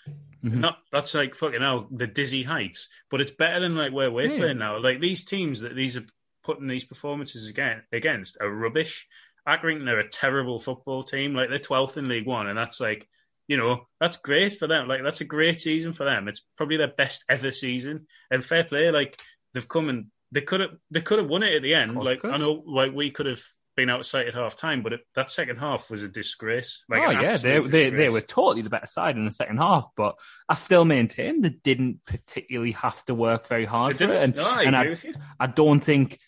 Mhm. 0.44 0.58
not 0.58 0.78
that's 0.92 1.14
like 1.14 1.34
fucking 1.34 1.62
hell 1.62 1.88
the 1.90 2.06
dizzy 2.06 2.42
heights. 2.42 2.88
But 3.10 3.20
it's 3.22 3.30
better 3.30 3.60
than 3.60 3.74
like 3.74 3.92
where 3.92 4.10
we're 4.10 4.30
Yeah. 4.30 4.38
playing 4.38 4.58
now. 4.58 4.78
Like 4.78 5.00
these 5.00 5.24
teams 5.24 5.60
that 5.60 5.74
these 5.74 5.96
are 5.96 6.04
putting 6.44 6.66
these 6.68 6.84
performances 6.84 7.48
again 7.48 7.82
against 7.92 8.36
are 8.40 8.48
rubbish. 8.50 9.06
Accrington 9.48 9.88
are 9.88 10.00
a 10.00 10.08
terrible 10.08 10.58
football 10.58 11.02
team. 11.02 11.34
Like 11.34 11.48
they're 11.48 11.58
twelfth 11.58 11.96
in 11.96 12.08
League 12.08 12.26
One, 12.26 12.48
and 12.48 12.58
that's 12.58 12.78
like 12.80 13.08
you 13.48 13.56
know 13.56 13.88
that's 14.00 14.18
great 14.18 14.52
for 14.52 14.66
them. 14.66 14.86
Like 14.86 15.02
that's 15.02 15.22
a 15.22 15.24
great 15.24 15.60
season 15.60 15.92
for 15.94 16.04
them. 16.04 16.28
It's 16.28 16.42
probably 16.56 16.76
their 16.76 16.88
best 16.92 17.24
ever 17.28 17.52
season. 17.52 18.06
And 18.30 18.44
fair 18.44 18.64
play, 18.64 18.90
like 18.90 19.16
they've 19.54 19.66
come 19.68 19.88
and 19.88 20.10
they 20.32 20.40
could 20.40 20.60
have 20.60 20.70
they 20.90 21.00
could 21.00 21.18
have 21.18 21.28
won 21.28 21.42
it 21.42 21.54
at 21.54 21.62
the 21.62 21.74
end. 21.74 21.96
Like. 21.96 22.24
I 22.24 22.36
know, 22.36 22.62
like 22.66 22.92
we 22.92 23.10
could 23.10 23.26
have 23.26 23.42
been 23.76 23.90
outside 23.90 24.26
at 24.26 24.34
half 24.34 24.56
time, 24.56 24.82
but 24.82 24.94
it, 24.94 25.00
that 25.14 25.30
second 25.30 25.58
half 25.58 25.90
was 25.90 26.02
a 26.02 26.08
disgrace. 26.08 26.82
Like 26.88 27.02
oh 27.04 27.10
yeah, 27.10 27.36
they, 27.36 27.60
they 27.60 27.90
they 27.90 28.08
were 28.08 28.22
totally 28.22 28.62
the 28.62 28.70
better 28.70 28.86
side 28.86 29.16
in 29.16 29.26
the 29.26 29.30
second 29.30 29.58
half, 29.58 29.86
but 29.96 30.16
I 30.48 30.54
still 30.54 30.84
maintain 30.84 31.42
they 31.42 31.50
didn't 31.50 32.02
particularly 32.04 32.72
have 32.72 33.04
to 33.04 33.14
work 33.14 33.46
very 33.46 33.66
hard 33.66 33.98
for 33.98 34.04
it. 34.04 34.22
And, 34.22 34.36
No, 34.36 34.44
I 34.44 34.62
and 34.62 34.74
agree 34.74 34.86
I, 34.86 34.90
with 34.90 35.04
you. 35.04 35.14
I 35.38 35.46
don't 35.46 35.80
think 35.80 36.18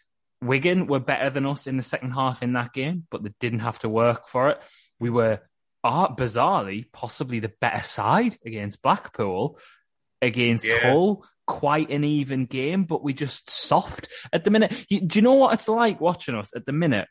Wigan 0.43 0.87
were 0.87 1.01
better 1.01 1.31
than 1.31 1.47
us 1.47 1.67
in 1.67 1.77
the 1.77 1.83
second 1.83 2.13
half 2.13 2.43
in 2.43 2.53
that 2.53 2.73
game, 2.73 3.07
but 3.11 3.23
they 3.23 3.33
didn't 3.41 3.61
have 3.61 3.79
to 3.81 3.89
work 3.89 4.29
for 4.29 4.51
it. 4.51 4.61
We 5.01 5.11
were 5.11 5.41
uh, 5.83 6.09
bizarrely 6.15 6.85
possibly 6.93 7.41
the 7.41 7.53
better 7.61 7.83
side 7.83 8.37
against 8.45 8.83
Blackpool, 8.83 9.59
against 10.21 10.67
Yeah. 10.67 10.79
Hull. 10.81 11.25
Quite 11.49 11.91
an 11.91 12.05
even 12.05 12.45
game, 12.45 12.85
but 12.85 13.03
we 13.03 13.15
just 13.15 13.49
soft 13.49 14.09
at 14.33 14.45
the 14.45 14.51
minute. 14.51 14.85
You, 14.89 15.01
do 15.01 15.19
you 15.19 15.23
know 15.23 15.35
what 15.35 15.55
it's 15.55 15.69
like 15.69 16.01
watching 16.01 16.35
us 16.35 16.55
at 16.55 16.67
the 16.67 16.73
minute? 16.73 17.09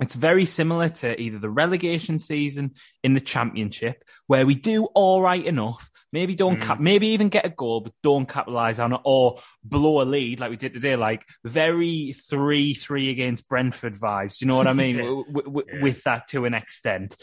It's 0.00 0.14
very 0.14 0.44
similar 0.44 0.88
to 0.88 1.20
either 1.20 1.38
the 1.38 1.50
relegation 1.50 2.18
season 2.18 2.74
in 3.02 3.14
the 3.14 3.20
championship, 3.20 4.04
where 4.28 4.46
we 4.46 4.54
do 4.54 4.84
all 4.94 5.20
right 5.20 5.44
enough, 5.44 5.90
maybe 6.12 6.36
don't 6.36 6.56
hmm. 6.56 6.62
cap, 6.62 6.80
maybe 6.80 7.08
even 7.08 7.28
get 7.28 7.44
a 7.44 7.50
goal, 7.50 7.80
but 7.80 7.92
don't 8.02 8.28
capitalize 8.28 8.78
on 8.78 8.92
it, 8.92 9.00
or 9.04 9.40
blow 9.64 10.00
a 10.00 10.04
lead 10.04 10.40
like 10.40 10.50
we 10.50 10.56
did 10.56 10.72
today, 10.72 10.94
like 10.94 11.24
very 11.44 12.14
three-three 12.30 13.10
against 13.10 13.48
Brentford 13.48 13.94
vibes. 13.94 14.38
Do 14.38 14.44
you 14.44 14.48
know 14.48 14.56
what 14.56 14.68
I 14.68 14.72
mean? 14.72 14.96
W- 14.98 15.24
w- 15.26 15.66
Yeah. 15.68 15.82
With 15.82 16.04
that 16.04 16.28
to 16.28 16.44
an 16.44 16.54
extent, 16.54 17.16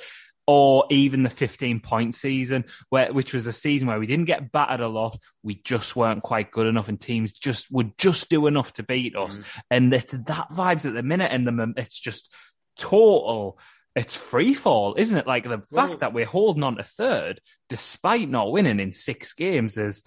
or 0.48 0.86
even 0.90 1.24
the 1.24 1.30
15-point 1.30 2.14
season, 2.14 2.66
where 2.90 3.12
which 3.12 3.34
was 3.34 3.48
a 3.48 3.54
season 3.54 3.88
where 3.88 4.00
we 4.00 4.06
didn't 4.06 4.26
get 4.26 4.52
battered 4.52 4.82
a 4.82 4.88
lot, 4.88 5.18
we 5.44 5.56
just 5.56 5.96
weren't 5.96 6.24
quite 6.24 6.52
good 6.52 6.68
enough, 6.68 6.88
and 6.88 7.00
teams 7.00 7.32
just 7.32 7.72
would 7.72 7.98
just 7.98 8.30
do 8.30 8.48
enough 8.48 8.74
to 8.74 8.84
beat 8.84 9.16
us, 9.16 9.40
mm-hmm. 9.40 9.60
and 9.72 9.94
it's 9.94 10.12
that 10.12 10.50
vibes 10.52 10.86
at 10.86 10.94
the 10.94 11.04
minute, 11.04 11.32
and 11.32 11.48
the, 11.48 11.74
it's 11.78 12.00
just 12.00 12.32
total 12.78 13.58
it's 13.96 14.16
free 14.16 14.54
fall, 14.54 14.96
isn't 14.98 15.18
it? 15.18 15.26
Like 15.26 15.46
the 15.46 15.64
Well- 15.72 15.88
fact 15.88 16.02
that 16.02 16.14
we're 16.14 16.26
holding 16.26 16.64
on 16.64 16.76
to 16.76 16.84
third 16.84 17.42
despite 17.70 18.30
not 18.30 18.52
winning 18.52 18.80
in 18.80 18.92
six 18.92 19.34
games 19.34 19.78
is 19.78 20.04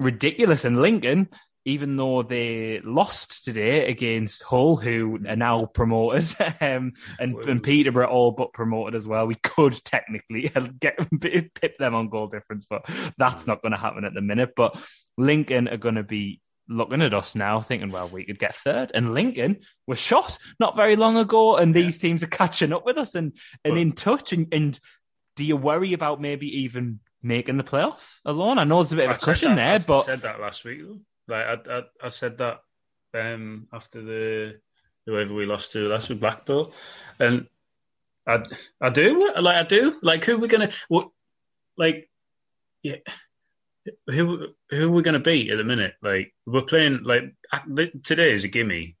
ridiculous. 0.00 0.64
And 0.64 0.80
Lincoln, 0.80 1.28
even 1.64 1.96
though 1.96 2.22
they 2.22 2.80
lost 2.84 3.44
today 3.44 3.88
against 3.88 4.42
Hull, 4.42 4.76
who 4.76 5.18
are 5.26 5.36
now 5.36 5.64
promoted, 5.66 6.34
um, 6.60 6.92
and, 7.18 7.36
and 7.36 7.62
Peterborough 7.62 8.08
all 8.08 8.32
but 8.32 8.52
promoted 8.52 8.94
as 8.94 9.06
well, 9.06 9.26
we 9.26 9.34
could 9.36 9.72
technically 9.84 10.52
get 10.80 10.98
pip 11.20 11.78
them 11.78 11.94
on 11.94 12.08
goal 12.10 12.26
difference, 12.26 12.66
but 12.68 12.84
that's 13.16 13.46
not 13.46 13.62
going 13.62 13.72
to 13.72 13.78
happen 13.78 14.04
at 14.04 14.12
the 14.14 14.20
minute. 14.20 14.52
But 14.54 14.76
Lincoln 15.16 15.68
are 15.68 15.78
going 15.78 15.94
to 15.94 16.02
be 16.02 16.40
looking 16.68 17.02
at 17.02 17.14
us 17.14 17.34
now, 17.34 17.60
thinking, 17.60 17.90
well, 17.90 18.08
we 18.08 18.24
could 18.24 18.38
get 18.38 18.54
third. 18.54 18.90
And 18.94 19.14
Lincoln 19.14 19.60
was 19.86 19.98
shot 19.98 20.38
not 20.60 20.76
very 20.76 20.96
long 20.96 21.16
ago, 21.16 21.56
and 21.56 21.74
these 21.74 21.98
teams 21.98 22.22
are 22.22 22.28
catching 22.28 22.72
up 22.72 22.84
with 22.84 22.98
us 22.98 23.14
and, 23.14 23.32
and 23.64 23.74
But- 23.74 23.78
in 23.78 23.92
touch. 23.92 24.32
And, 24.32 24.48
and 24.52 24.78
do 25.36 25.44
you 25.44 25.56
worry 25.56 25.94
about 25.94 26.20
maybe 26.20 26.62
even 26.62 27.00
making 27.22 27.56
the 27.56 27.64
playoffs 27.64 28.18
alone? 28.24 28.58
I 28.58 28.64
know 28.64 28.82
there's 28.82 28.92
a 28.92 28.96
bit 28.96 29.06
of 29.06 29.12
I 29.12 29.14
a 29.14 29.18
cushion 29.18 29.56
that- 29.56 29.56
there, 29.56 29.74
I 29.74 29.78
but 29.98 30.04
said 30.04 30.22
that 30.22 30.40
last 30.40 30.64
week. 30.64 30.80
Though. 30.82 31.00
Like 31.28 31.44
I, 31.68 31.72
I, 31.78 31.82
I 32.02 32.08
said 32.10 32.38
that 32.38 32.60
um, 33.14 33.68
after 33.72 34.02
the 34.02 34.60
whoever 35.06 35.34
we 35.34 35.46
lost 35.46 35.72
to 35.72 35.88
last 35.88 36.08
week, 36.10 36.20
Blackpool, 36.20 36.72
and 37.18 37.46
I, 38.26 38.42
I 38.80 38.90
do 38.90 39.32
like 39.40 39.56
I 39.56 39.62
do 39.64 39.98
like 40.02 40.24
who 40.24 40.38
we're 40.38 40.48
gonna 40.48 40.70
what 40.88 41.08
like 41.76 42.08
yeah. 42.82 42.96
Who 44.06 44.46
who 44.70 44.90
we're 44.90 45.02
gonna 45.02 45.18
beat 45.20 45.50
at 45.50 45.58
the 45.58 45.64
minute? 45.64 45.92
Like 46.02 46.32
we're 46.46 46.62
playing 46.62 47.00
like 47.02 47.34
today 48.02 48.32
is 48.32 48.44
a 48.44 48.48
gimme. 48.48 48.96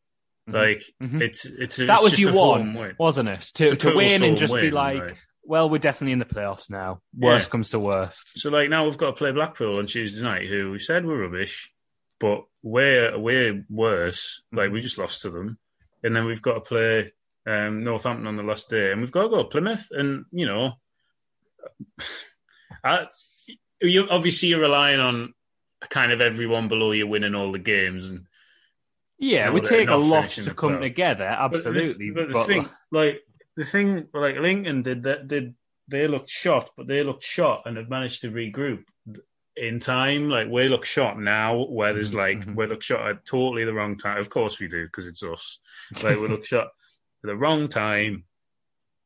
Like 0.46 0.82
Mhm. 1.02 1.22
it's 1.22 1.46
it's 1.46 1.78
a, 1.78 1.86
that 1.86 1.94
it's 1.94 2.02
was 2.02 2.12
just 2.12 2.22
your 2.22 2.32
one, 2.34 2.74
win. 2.74 2.94
wasn't 2.98 3.30
it? 3.30 3.40
To 3.54 3.76
to 3.76 3.94
win 3.96 4.12
and 4.22 4.24
home 4.24 4.36
just 4.36 4.54
be 4.54 4.70
like, 4.70 5.00
like- 5.00 5.16
well, 5.42 5.70
we're 5.70 5.78
definitely 5.78 6.12
in 6.12 6.18
the 6.18 6.26
playoffs 6.26 6.68
now. 6.68 7.00
Worst 7.16 7.48
Yeah. 7.48 7.52
comes 7.52 7.70
to 7.70 7.78
worst. 7.78 8.38
So 8.38 8.50
like 8.50 8.68
now 8.68 8.84
we've 8.84 8.98
got 8.98 9.06
to 9.06 9.12
play 9.14 9.32
Blackpool 9.32 9.78
on 9.78 9.86
Tuesday 9.86 10.22
night, 10.22 10.48
who 10.48 10.72
we 10.72 10.78
said 10.78 11.06
were 11.06 11.16
rubbish, 11.16 11.72
but 12.20 12.44
we're 12.62 13.18
we're 13.18 13.64
worse. 13.68 14.42
Like 14.52 14.70
we 14.70 14.80
just 14.80 14.98
lost 14.98 15.22
to 15.22 15.30
them, 15.30 15.58
and 16.02 16.14
then 16.14 16.24
we've 16.24 16.42
got 16.42 16.54
to 16.54 16.60
play 16.60 17.12
um, 17.46 17.84
Northampton 17.84 18.26
on 18.26 18.36
the 18.36 18.42
last 18.42 18.70
day, 18.70 18.92
and 18.92 19.00
we've 19.00 19.12
got 19.12 19.22
to 19.22 19.28
go 19.28 19.42
to 19.42 19.48
Plymouth, 19.48 19.88
and 19.90 20.24
you 20.32 20.46
know, 20.46 20.72
I, 22.84 23.06
you 23.80 24.08
obviously 24.10 24.48
you're 24.48 24.60
relying 24.60 25.00
on 25.00 25.34
kind 25.90 26.12
of 26.12 26.20
everyone 26.20 26.68
below 26.68 26.92
you 26.92 27.06
winning 27.06 27.34
all 27.34 27.52
the 27.52 27.58
games, 27.58 28.10
and 28.10 28.26
Yeah, 29.18 29.50
we 29.50 29.60
take 29.60 29.90
a 29.90 29.96
lot 29.96 30.30
to 30.30 30.54
come 30.54 30.80
together. 30.80 31.36
But 31.50 31.62
the- 31.62 31.68
Absolutely, 31.68 32.10
But 32.10 32.28
the, 32.28 32.32
but- 32.32 32.46
thing, 32.46 32.68
like 32.90 33.22
the 33.56 33.64
thing, 33.64 34.08
like 34.12 34.36
Lincoln 34.36 34.82
did 34.82 35.04
that 35.04 35.28
did 35.28 35.54
they 35.88 36.08
looked 36.08 36.30
shot, 36.30 36.70
but 36.76 36.86
they 36.86 37.02
looked 37.02 37.24
shot 37.24 37.62
and 37.66 37.76
have 37.76 37.90
managed 37.90 38.22
to 38.22 38.30
regroup 38.30 38.84
in 39.56 39.78
time. 39.78 40.28
Like 40.28 40.48
we 40.48 40.68
look 40.68 40.84
shot 40.84 41.18
now, 41.18 41.64
where 41.64 41.92
there's 41.94 42.12
Mhm, 42.12 42.16
like 42.16 42.46
mhm. 42.46 42.56
we 42.56 42.66
look 42.66 42.82
shot 42.82 43.08
at 43.08 43.24
totally 43.24 43.64
the 43.64 43.72
wrong 43.72 43.96
time. 43.96 44.18
Of 44.18 44.30
course 44.30 44.60
we 44.60 44.68
do 44.68 44.84
because 44.84 45.06
it's 45.06 45.22
us. 45.22 45.58
Like 46.02 46.18
we 46.18 46.28
look 46.28 46.44
shot 46.46 46.66
at 46.66 47.28
the 47.28 47.36
wrong 47.36 47.68
time, 47.68 48.24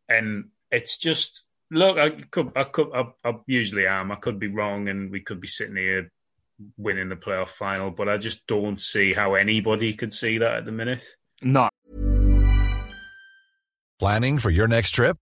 and 0.09 0.51
it's 0.71 0.99
just 0.99 1.47
look. 1.71 1.99
I 1.99 2.11
could, 2.11 2.53
I 2.57 2.65
could, 2.65 2.89
I, 2.95 3.05
I 3.25 3.35
usually 3.47 3.87
am. 3.87 4.13
I 4.13 4.17
could 4.17 4.39
be 4.39 4.49
wrong, 4.49 4.89
and 4.89 5.11
we 5.11 5.21
could 5.21 5.41
be 5.41 5.49
sitting 5.49 5.77
here 5.77 6.11
winning 6.77 7.09
the 7.09 7.17
playoff 7.17 7.51
final, 7.51 7.91
but 7.91 8.09
I 8.09 8.17
just 8.17 8.47
don't 8.47 8.81
see 8.81 9.15
how 9.15 9.35
anybody 9.35 9.95
could 9.95 10.13
see 10.13 10.39
that 10.39 10.57
at 10.57 10.65
the 10.65 10.73
minute. 10.73 11.05
not 11.41 11.73
Planning 14.01 14.39
for 14.39 14.51
your 14.51 14.69
next 14.69 14.93
trip? 14.93 15.17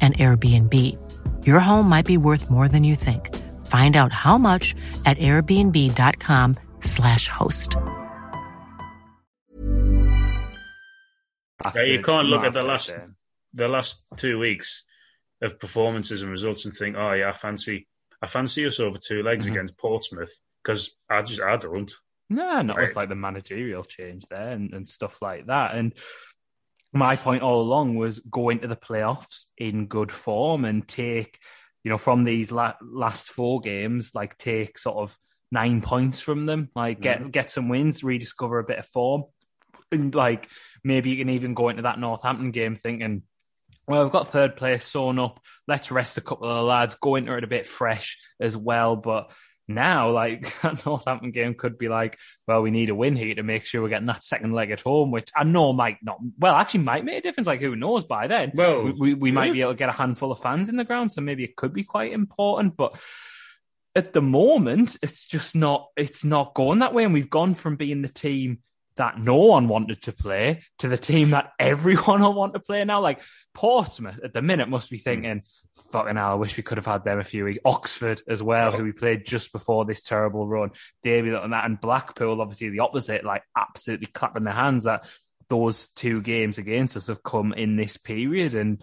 an 0.00 0.14
Airbnb. 0.14 0.96
Your 1.46 1.60
home 1.60 1.86
might 1.88 2.06
be 2.06 2.16
worth 2.16 2.50
more 2.50 2.66
than 2.68 2.82
you 2.84 2.96
think. 2.96 3.34
Find 3.66 3.96
out 3.96 4.12
how 4.12 4.38
much 4.38 4.74
at 5.04 5.18
airbnb.com/slash 5.18 7.28
host. 7.28 7.76
Yeah, 11.74 11.82
you 11.84 12.00
can't 12.00 12.28
look 12.28 12.44
at 12.44 12.52
the 12.54 12.62
last 12.62 12.96
the 13.52 13.68
last 13.68 14.02
two 14.16 14.38
weeks 14.38 14.84
of 15.42 15.58
performances 15.58 16.22
and 16.22 16.30
results 16.30 16.64
and 16.64 16.74
think, 16.74 16.96
oh 16.96 17.12
yeah, 17.12 17.28
I 17.28 17.32
fancy 17.32 17.86
I 18.22 18.26
fancy 18.26 18.66
us 18.66 18.80
over 18.80 18.98
two 18.98 19.22
legs 19.22 19.46
Mhm. 19.46 19.50
against 19.52 19.76
Portsmouth 19.78 20.32
because 20.62 20.96
I 21.08 21.22
just 21.22 21.40
I 21.42 21.56
don't. 21.56 21.90
No, 22.28 22.62
not 22.62 22.76
Right. 22.76 22.88
with 22.88 22.96
like 22.96 23.08
the 23.08 23.14
managerial 23.16 23.82
change 23.84 24.24
there 24.30 24.50
and, 24.52 24.72
and 24.72 24.88
stuff 24.88 25.20
like 25.20 25.46
that. 25.46 25.74
And 25.74 25.94
my 26.92 27.16
point 27.16 27.42
all 27.42 27.60
along 27.60 27.96
was 27.96 28.18
go 28.18 28.48
into 28.48 28.66
the 28.66 28.76
playoffs 28.76 29.46
in 29.56 29.86
good 29.86 30.10
form 30.10 30.64
and 30.64 30.86
take, 30.86 31.38
you 31.84 31.90
know, 31.90 31.98
from 31.98 32.24
these 32.24 32.50
la- 32.50 32.74
last 32.82 33.28
four 33.28 33.60
games, 33.60 34.12
like 34.14 34.36
take 34.36 34.78
sort 34.78 34.96
of 34.96 35.16
nine 35.52 35.80
points 35.80 36.20
from 36.20 36.46
them, 36.46 36.68
like 36.74 37.00
get 37.00 37.20
mm-hmm. 37.20 37.30
get 37.30 37.50
some 37.50 37.68
wins, 37.68 38.02
rediscover 38.02 38.58
a 38.58 38.64
bit 38.64 38.78
of 38.78 38.86
form, 38.86 39.24
and 39.92 40.14
like 40.14 40.48
maybe 40.82 41.10
you 41.10 41.16
can 41.16 41.30
even 41.30 41.54
go 41.54 41.68
into 41.68 41.82
that 41.82 41.98
Northampton 41.98 42.50
game 42.50 42.76
thinking. 42.76 43.22
Well, 43.86 44.04
we've 44.04 44.12
got 44.12 44.28
third 44.28 44.56
place 44.56 44.84
sewn 44.84 45.18
up. 45.18 45.40
Let's 45.66 45.90
rest 45.90 46.18
a 46.18 46.20
couple 46.20 46.48
of 46.48 46.56
the 46.56 46.62
lads, 46.62 46.94
go 46.94 47.16
into 47.16 47.36
it 47.36 47.44
a 47.44 47.48
bit 47.48 47.66
fresh 47.66 48.18
as 48.38 48.56
well. 48.56 48.94
But 48.94 49.32
now, 49.70 50.10
like 50.10 50.60
that 50.62 50.84
Northampton 50.84 51.30
game 51.30 51.54
could 51.54 51.78
be 51.78 51.88
like, 51.88 52.18
well, 52.46 52.62
we 52.62 52.70
need 52.70 52.90
a 52.90 52.94
win 52.94 53.16
here 53.16 53.34
to 53.34 53.42
make 53.42 53.64
sure 53.64 53.82
we're 53.82 53.88
getting 53.88 54.06
that 54.06 54.22
second 54.22 54.52
leg 54.52 54.70
at 54.70 54.80
home, 54.80 55.10
which 55.10 55.30
I 55.34 55.44
know 55.44 55.72
might 55.72 55.98
not, 56.02 56.18
well, 56.38 56.54
actually 56.54 56.84
might 56.84 57.04
make 57.04 57.18
a 57.18 57.20
difference. 57.22 57.46
Like, 57.46 57.60
who 57.60 57.76
knows 57.76 58.04
by 58.04 58.26
then? 58.26 58.52
Well, 58.54 58.82
we, 58.82 58.92
we, 58.92 59.14
we 59.14 59.32
might 59.32 59.46
yeah. 59.46 59.52
be 59.52 59.60
able 59.62 59.72
to 59.72 59.78
get 59.78 59.88
a 59.88 59.92
handful 59.92 60.32
of 60.32 60.40
fans 60.40 60.68
in 60.68 60.76
the 60.76 60.84
ground, 60.84 61.12
so 61.12 61.20
maybe 61.20 61.44
it 61.44 61.56
could 61.56 61.72
be 61.72 61.84
quite 61.84 62.12
important. 62.12 62.76
But 62.76 62.98
at 63.94 64.12
the 64.12 64.22
moment, 64.22 64.96
it's 65.02 65.26
just 65.26 65.56
not, 65.56 65.88
it's 65.96 66.24
not 66.24 66.54
going 66.54 66.80
that 66.80 66.94
way. 66.94 67.04
And 67.04 67.14
we've 67.14 67.30
gone 67.30 67.54
from 67.54 67.76
being 67.76 68.02
the 68.02 68.08
team 68.08 68.60
that 69.00 69.18
no 69.18 69.36
one 69.36 69.66
wanted 69.66 70.02
to 70.02 70.12
play 70.12 70.62
to 70.78 70.86
the 70.86 70.98
team 70.98 71.30
that 71.30 71.52
everyone 71.58 72.20
will 72.20 72.34
want 72.34 72.52
to 72.52 72.60
play 72.60 72.84
now. 72.84 73.00
Like 73.00 73.22
Portsmouth 73.54 74.20
at 74.22 74.34
the 74.34 74.42
minute 74.42 74.68
must 74.68 74.90
be 74.90 74.98
thinking, 74.98 75.40
fucking 75.90 76.16
hell, 76.16 76.32
I 76.32 76.34
wish 76.34 76.54
we 76.58 76.62
could 76.62 76.76
have 76.76 76.84
had 76.84 77.02
them 77.02 77.18
a 77.18 77.24
few 77.24 77.46
weeks. 77.46 77.60
Oxford 77.64 78.20
as 78.28 78.42
well, 78.42 78.72
who 78.72 78.84
we 78.84 78.92
played 78.92 79.24
just 79.24 79.52
before 79.52 79.86
this 79.86 80.02
terrible 80.02 80.46
run. 80.46 80.72
Be 81.02 81.22
looking 81.22 81.34
at 81.34 81.48
that. 81.48 81.64
And 81.64 81.80
Blackpool, 81.80 82.42
obviously 82.42 82.68
the 82.68 82.80
opposite, 82.80 83.24
like 83.24 83.42
absolutely 83.56 84.08
clapping 84.08 84.44
their 84.44 84.52
hands 84.52 84.84
that 84.84 85.06
those 85.48 85.88
two 85.88 86.20
games 86.20 86.58
against 86.58 86.98
us 86.98 87.06
have 87.06 87.22
come 87.22 87.54
in 87.54 87.76
this 87.76 87.96
period. 87.96 88.54
And 88.54 88.82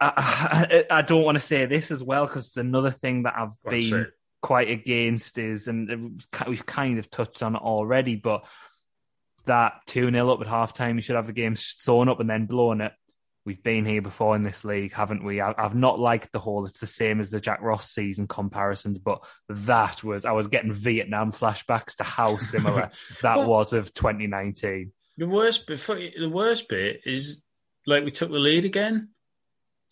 I, 0.00 0.84
I, 0.90 0.98
I 0.98 1.02
don't 1.02 1.24
want 1.24 1.34
to 1.34 1.40
say 1.40 1.66
this 1.66 1.90
as 1.90 2.04
well 2.04 2.26
because 2.26 2.46
it's 2.46 2.56
another 2.56 2.92
thing 2.92 3.24
that 3.24 3.34
I've 3.36 3.60
been 3.68 4.00
it. 4.00 4.12
Quite 4.44 4.68
against 4.68 5.38
is, 5.38 5.68
and 5.68 6.22
we've 6.46 6.66
kind 6.66 6.98
of 6.98 7.10
touched 7.10 7.42
on 7.42 7.56
it 7.56 7.62
already, 7.62 8.14
but 8.14 8.44
that 9.46 9.80
2 9.86 10.10
0 10.10 10.28
up 10.30 10.42
at 10.42 10.46
halftime, 10.46 10.96
you 10.96 11.00
should 11.00 11.16
have 11.16 11.26
the 11.26 11.32
game 11.32 11.56
sewn 11.56 12.10
up 12.10 12.20
and 12.20 12.28
then 12.28 12.44
blown 12.44 12.82
it. 12.82 12.92
We've 13.46 13.62
been 13.62 13.86
here 13.86 14.02
before 14.02 14.36
in 14.36 14.42
this 14.42 14.62
league, 14.62 14.92
haven't 14.92 15.24
we? 15.24 15.40
I, 15.40 15.54
I've 15.56 15.74
not 15.74 15.98
liked 15.98 16.30
the 16.32 16.38
whole, 16.40 16.66
it's 16.66 16.78
the 16.78 16.86
same 16.86 17.20
as 17.20 17.30
the 17.30 17.40
Jack 17.40 17.62
Ross 17.62 17.90
season 17.90 18.28
comparisons, 18.28 18.98
but 18.98 19.24
that 19.48 20.04
was, 20.04 20.26
I 20.26 20.32
was 20.32 20.48
getting 20.48 20.72
Vietnam 20.72 21.32
flashbacks 21.32 21.96
to 21.96 22.04
how 22.04 22.36
similar 22.36 22.90
that 23.22 23.38
Well- 23.38 23.48
was 23.48 23.72
of 23.72 23.94
2019. 23.94 24.92
The 25.16 25.26
worst 25.26 25.66
bit, 25.66 25.80
the 25.86 26.28
worst 26.28 26.68
bit 26.68 27.00
is 27.06 27.40
like 27.86 28.04
we 28.04 28.10
took 28.10 28.30
the 28.30 28.38
lead 28.38 28.66
again. 28.66 29.08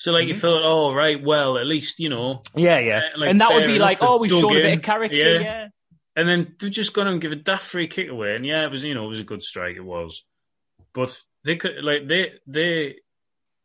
So 0.02 0.10
like 0.10 0.26
you 0.26 0.34
thought, 0.34 0.62
oh 0.64 0.92
right, 0.92 1.22
well 1.22 1.58
at 1.58 1.64
least 1.64 2.00
you 2.00 2.08
know, 2.08 2.42
Yeah, 2.56 2.80
yeah. 2.80 3.02
Uh, 3.14 3.20
like, 3.20 3.30
and 3.30 3.40
that 3.40 3.54
would 3.54 3.68
be 3.68 3.78
like, 3.78 3.98
oh, 4.00 4.18
we've 4.18 4.32
dug 4.32 4.40
shown 4.40 4.50
a 4.50 4.54
bit 4.54 4.78
of 4.78 4.82
character. 4.82 5.16
Yeah. 5.16 5.38
yeah. 5.38 5.68
and 6.16 6.28
then 6.28 6.56
they've 6.58 6.72
just 6.72 6.92
gone 6.92 7.06
and 7.06 7.20
give 7.20 7.30
a 7.30 7.36
daft 7.36 7.62
free 7.62 7.86
kick 7.86 8.08
away, 8.08 8.34
and 8.34 8.44
yeah, 8.44 8.64
it 8.64 8.70
was 8.72 8.82
you 8.82 8.94
know 8.94 9.04
it 9.04 9.08
was 9.10 9.20
a 9.20 9.24
good 9.24 9.44
strike, 9.44 9.76
it 9.76 9.84
was, 9.84 10.24
but 10.92 11.16
they 11.44 11.54
could 11.54 11.84
like 11.84 12.08
they 12.08 12.32
they 12.48 12.96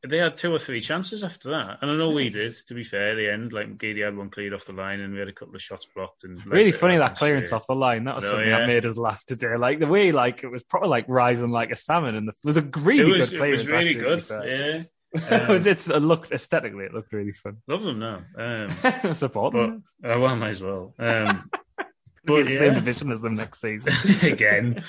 they 0.08 0.19
had 0.19 0.38
two 0.38 0.54
or 0.54 0.60
three 0.60 0.80
chances 0.80 1.23
after 1.23 1.50
that, 1.50 1.80
and 1.82 1.89
I 1.89 1.95
know 1.95 2.12
we 2.12 2.30
did. 2.30 2.54
To 2.67 2.76
be 2.76 2.84
fair, 2.84 3.15
the 3.15 3.34
end 3.34 3.52
like 3.52 3.76
McGeady 3.76 4.06
had 4.06 4.15
one 4.15 4.30
cleared 4.30 4.54
off 4.54 4.65
the 4.65 4.73
line, 4.73 5.00
and 5.00 5.13
we 5.13 5.19
had 5.19 5.30
a 5.30 5.34
couple 5.34 5.56
of 5.56 5.62
shots 5.63 5.88
blocked, 5.95 6.23
and 6.23 6.38
like, 6.38 6.45
Really 6.45 6.71
funny 6.71 6.97
that 6.97 7.15
clearance 7.15 7.52
off 7.52 7.65
the 7.65 7.73
line. 7.73 8.04
That 8.04 8.13
was 8.13 8.26
No, 8.26 8.30
something 8.30 8.47
yeah. 8.47 8.60
that 8.60 8.67
made 8.67 8.86
us 8.86 8.95
laugh 8.95 9.26
today. 9.26 9.58
Like 9.58 9.80
the 9.80 9.88
way, 9.88 10.12
like 10.12 10.43
it 10.43 10.52
was 10.52 10.62
probably 10.62 10.89
like 10.89 11.06
rising 11.08 11.50
like 11.50 11.71
a 11.71 11.76
salmon, 11.76 12.13
and 12.13 12.28
the, 12.28 12.34
it 12.34 12.45
was 12.45 12.58
a 12.58 12.62
really 12.62 13.10
It 13.10 13.17
was, 13.17 13.32
good 13.32 13.41
it 13.41 13.50
was 13.50 13.71
really 13.71 13.95
actually, 13.95 14.19
good. 14.19 14.23
Yeah, 14.30 14.84
was. 15.13 15.67
It's, 15.67 15.89
it 15.89 16.02
looked 16.02 16.32
aesthetically, 16.32 16.86
it 16.86 16.93
looked 16.93 17.13
really 17.13 17.34
fun. 17.34 17.58
love 17.67 17.84
them 17.84 18.00
now. 18.00 18.22
Um, 18.38 19.13
Support 19.13 19.54
but 19.54 19.67
them. 19.67 19.84
uh, 20.04 20.20
well, 20.20 20.28
I 20.28 20.36
might 20.36 20.50
as 20.52 20.63
well. 20.63 20.93
Um, 21.00 21.50
but 22.26 22.46
the 22.46 22.52
same 22.52 22.74
division 22.74 23.12
as 23.12 23.22
them 23.22 23.36
next 23.36 23.62
season. 23.62 23.93
again. 24.22 24.84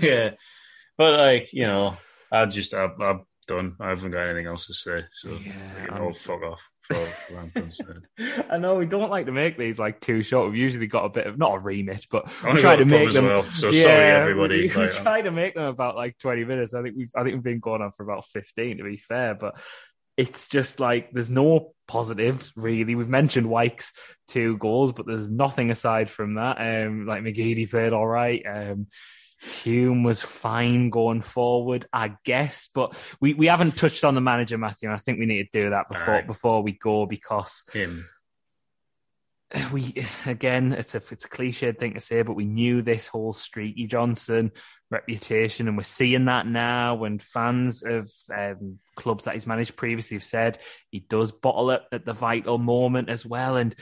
yeah, 0.00 0.30
but 0.96 1.18
like 1.18 1.52
you 1.52 1.62
know, 1.62 1.96
I 2.32 2.46
just 2.46 2.74
I, 2.74 2.88
I'm 3.00 3.24
done. 3.44 3.76
I 3.80 3.90
haven't 3.90 4.10
got 4.10 4.26
anything 4.26 4.46
else 4.46 4.66
to 4.66 4.74
say. 4.74 5.04
So 5.12 5.38
Yeah, 5.44 5.98
know, 5.98 6.12
fuck 6.12 6.42
off 6.42 6.68
for, 6.82 6.94
for 6.94 7.38
I'm 7.38 7.50
concerned. 7.50 8.06
I 8.50 8.58
know 8.58 8.74
we 8.76 8.86
don't 8.86 9.10
like 9.10 9.26
to 9.26 9.32
make 9.32 9.56
these 9.56 9.78
like 9.78 10.00
too 10.00 10.22
short. 10.22 10.50
We've 10.50 10.60
usually 10.60 10.86
got 10.86 11.04
a 11.04 11.08
bit 11.08 11.26
of 11.26 11.38
not 11.38 11.54
a 11.54 11.58
remit, 11.58 12.06
but 12.10 12.26
we 12.44 12.60
try 12.60 12.76
to 12.76 12.84
make 12.84 13.12
them. 13.12 13.26
well, 13.26 13.44
so 13.44 13.70
sorry, 13.70 14.10
everybody. 14.10 14.62
We, 14.62 14.68
we 14.76 14.82
Like, 14.86 14.92
try 14.94 15.22
to 15.22 15.30
make 15.30 15.54
them 15.54 15.64
about 15.64 15.96
like 15.96 16.18
twenty 16.18 16.44
minutes. 16.44 16.74
I 16.74 16.82
think 16.82 16.96
we've 16.96 17.12
I 17.14 17.22
think 17.22 17.34
we've 17.34 17.44
been 17.44 17.60
going 17.60 17.82
on 17.82 17.92
for 17.92 18.02
about 18.02 18.26
fifteen 18.26 18.78
to 18.78 18.84
be 18.84 18.96
fair, 18.96 19.34
but 19.34 19.56
it's 20.16 20.46
just 20.48 20.78
like 20.78 21.10
there's 21.12 21.30
no 21.30 21.74
positives 21.88 22.52
really. 22.56 22.94
We've 22.94 23.08
mentioned 23.08 23.48
Wyke's 23.48 23.92
two 24.28 24.56
goals, 24.58 24.92
but 24.92 25.06
there's 25.06 25.28
nothing 25.28 25.70
aside 25.70 26.10
from 26.10 26.34
that. 26.34 26.58
Um, 26.58 27.06
like 27.06 27.22
McGeady 27.22 27.68
played 27.68 27.92
all 27.92 28.06
right. 28.06 28.42
Um, 28.46 28.86
Hume 29.40 30.02
was 30.04 30.22
fine 30.22 30.90
going 30.90 31.20
forward, 31.20 31.86
I 31.92 32.16
guess, 32.24 32.68
but 32.72 32.96
we, 33.20 33.34
we 33.34 33.46
haven't 33.46 33.76
touched 33.76 34.04
on 34.04 34.14
the 34.14 34.20
manager, 34.20 34.56
Matthew. 34.56 34.88
And 34.88 34.96
I 34.96 35.00
think 35.00 35.18
we 35.18 35.26
need 35.26 35.48
to 35.52 35.62
do 35.64 35.70
that 35.70 35.88
before 35.88 36.14
Aye. 36.16 36.22
before 36.22 36.62
we 36.62 36.72
go 36.72 37.06
because 37.06 37.64
him. 37.72 38.08
we 39.72 40.04
again 40.26 40.72
it's 40.72 40.94
a 40.94 41.02
it's 41.10 41.24
a 41.24 41.28
cliched 41.28 41.78
thing 41.78 41.94
to 41.94 42.00
say, 42.00 42.22
but 42.22 42.34
we 42.34 42.44
knew 42.44 42.82
this 42.82 43.08
whole 43.08 43.32
Streaky 43.32 43.86
Johnson 43.86 44.52
reputation, 44.90 45.68
and 45.68 45.76
we're 45.76 45.82
seeing 45.82 46.26
that 46.26 46.46
now 46.46 46.94
when 46.94 47.18
fans 47.18 47.82
of 47.82 48.10
um, 48.34 48.78
clubs 48.94 49.24
that 49.24 49.34
he's 49.34 49.46
managed 49.46 49.76
previously 49.76 50.16
have 50.16 50.24
said 50.24 50.58
he 50.90 51.00
does 51.00 51.32
bottle 51.32 51.70
it 51.72 51.82
at 51.92 52.04
the 52.04 52.12
vital 52.12 52.58
moment 52.58 53.08
as 53.10 53.26
well, 53.26 53.56
and 53.56 53.74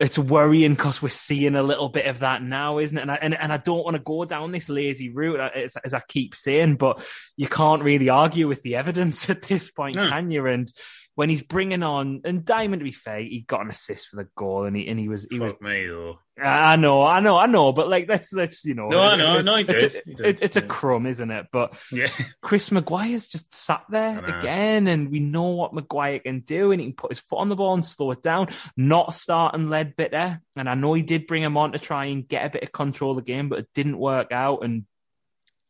it's 0.00 0.18
worrying 0.18 0.72
because 0.74 1.00
we're 1.00 1.08
seeing 1.10 1.54
a 1.54 1.62
little 1.62 1.88
bit 1.88 2.06
of 2.06 2.20
that 2.20 2.42
now, 2.42 2.78
isn't 2.78 2.96
it? 2.98 3.02
And 3.02 3.10
I, 3.10 3.14
and, 3.16 3.34
and 3.38 3.52
I 3.52 3.56
don't 3.56 3.84
want 3.84 3.96
to 3.96 4.02
go 4.02 4.24
down 4.24 4.50
this 4.52 4.68
lazy 4.68 5.10
route, 5.10 5.38
uh, 5.38 5.50
as, 5.54 5.76
as 5.84 5.94
I 5.94 6.00
keep 6.08 6.34
saying, 6.34 6.76
but 6.76 7.04
you 7.36 7.46
can't 7.46 7.82
really 7.82 8.08
argue 8.08 8.48
with 8.48 8.62
the 8.62 8.76
evidence 8.76 9.30
at 9.30 9.42
this 9.42 9.70
point, 9.70 9.96
No. 9.96 10.08
can 10.08 10.30
you? 10.30 10.46
And 10.46 10.72
when 11.16 11.28
he's 11.28 11.42
bringing 11.42 11.82
on, 11.82 12.22
and 12.24 12.44
Diamond, 12.44 12.80
to 12.80 12.84
be 12.84 12.92
fair, 12.92 13.20
he 13.20 13.44
got 13.46 13.60
an 13.60 13.70
assist 13.70 14.08
for 14.08 14.16
the 14.16 14.28
goal, 14.36 14.64
and 14.64 14.76
he 14.76 14.88
and 14.88 14.98
he 14.98 15.08
was 15.08 15.26
he 15.30 15.38
was 15.38 15.52
Fuck 15.52 15.62
me 15.62 15.86
though. 15.86 16.18
I 16.42 16.74
know, 16.74 17.04
I 17.04 17.20
know, 17.20 17.38
I 17.38 17.46
know, 17.46 17.72
but 17.72 17.88
like 17.88 18.08
let's 18.08 18.32
let's 18.32 18.64
you 18.64 18.74
know, 18.74 18.88
No, 18.88 19.00
I 19.00 19.14
know, 19.14 19.38
I 19.38 19.42
know 19.42 19.54
he 19.54 19.62
it's, 19.68 19.80
did, 19.80 19.94
a, 19.94 20.02
he 20.04 20.14
did, 20.14 20.26
it- 20.26 20.42
it's 20.42 20.56
a 20.56 20.62
crumb, 20.62 21.06
isn't 21.06 21.30
it? 21.30 21.46
But 21.52 21.74
Yeah, 21.92 22.08
Chris 22.42 22.72
Maguire's 22.72 23.28
just 23.28 23.54
sat 23.54 23.84
there 23.88 24.18
again, 24.24 24.88
and 24.88 25.10
we 25.12 25.20
know 25.20 25.50
what 25.50 25.72
Maguire 25.72 26.18
can 26.18 26.40
do, 26.40 26.72
and 26.72 26.80
he 26.80 26.88
can 26.88 26.96
put 26.96 27.12
his 27.12 27.20
foot 27.20 27.36
on 27.38 27.48
the 27.48 27.56
ball 27.56 27.74
and 27.74 27.84
slow 27.84 28.10
it 28.10 28.20
down. 28.22 28.48
Not 28.76 29.14
start 29.14 29.54
and 29.54 29.68
starting 29.68 29.94
Leadbitter, 29.94 30.40
and 30.56 30.68
I 30.68 30.74
know 30.74 30.94
he 30.94 31.02
did 31.02 31.28
bring 31.28 31.42
him 31.42 31.56
on 31.56 31.72
to 31.72 31.78
try 31.78 32.06
and 32.06 32.26
get 32.26 32.46
a 32.46 32.50
bit 32.50 32.62
of 32.64 32.72
control 32.72 33.12
of 33.12 33.16
the 33.18 33.22
game, 33.22 33.48
but 33.48 33.60
it 33.60 33.68
didn't 33.74 33.98
work 33.98 34.32
out. 34.32 34.64
And 34.64 34.86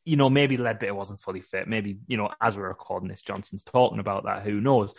you 0.06 0.16
know, 0.16 0.28
maybe 0.30 0.56
Leadbitter 0.58 0.94
wasn't 0.94 1.20
fully 1.20 1.40
fit. 1.40 1.68
Maybe 1.68 1.98
you 2.06 2.16
know, 2.16 2.30
as 2.40 2.56
we're 2.56 2.68
recording 2.68 3.08
this, 3.08 3.22
Johnson's 3.22 3.64
talking 3.64 3.98
about 3.98 4.24
that. 4.24 4.42
Who 4.42 4.60
knows? 4.60 4.94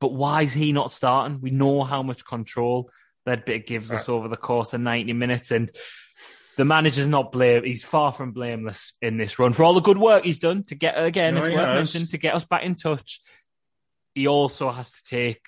But 0.00 0.12
why 0.12 0.42
is 0.42 0.52
he 0.52 0.72
not 0.72 0.92
starting? 0.92 1.40
We 1.40 1.50
know 1.50 1.82
how 1.84 2.02
much 2.02 2.24
control 2.24 2.90
that 3.26 3.46
bit 3.46 3.66
gives 3.66 3.92
us 3.92 4.08
over 4.08 4.28
the 4.28 4.36
course 4.36 4.74
of 4.74 4.80
90 4.82 5.12
minutes. 5.14 5.50
And 5.50 5.70
the 6.56 6.64
manager's 6.64 7.08
not 7.08 7.32
blame. 7.32 7.64
He's 7.64 7.84
far 7.84 8.12
from 8.12 8.32
blameless 8.32 8.92
in 9.00 9.16
this 9.16 9.38
run 9.38 9.52
for 9.54 9.64
all 9.64 9.72
the 9.74 9.80
good 9.80 9.98
work 9.98 10.24
he's 10.24 10.40
done 10.40 10.64
to 10.64 10.74
get, 10.74 10.94
again, 11.02 11.34
No, 11.34 11.42
it's 11.44 11.54
worth 11.54 11.74
mentioning, 11.74 12.08
to 12.08 12.18
get 12.18 12.34
us 12.34 12.44
back 12.44 12.64
in 12.64 12.74
touch. 12.74 13.20
he 14.14 14.26
also 14.28 14.70
has 14.70 14.92
to 14.92 15.02
take 15.04 15.40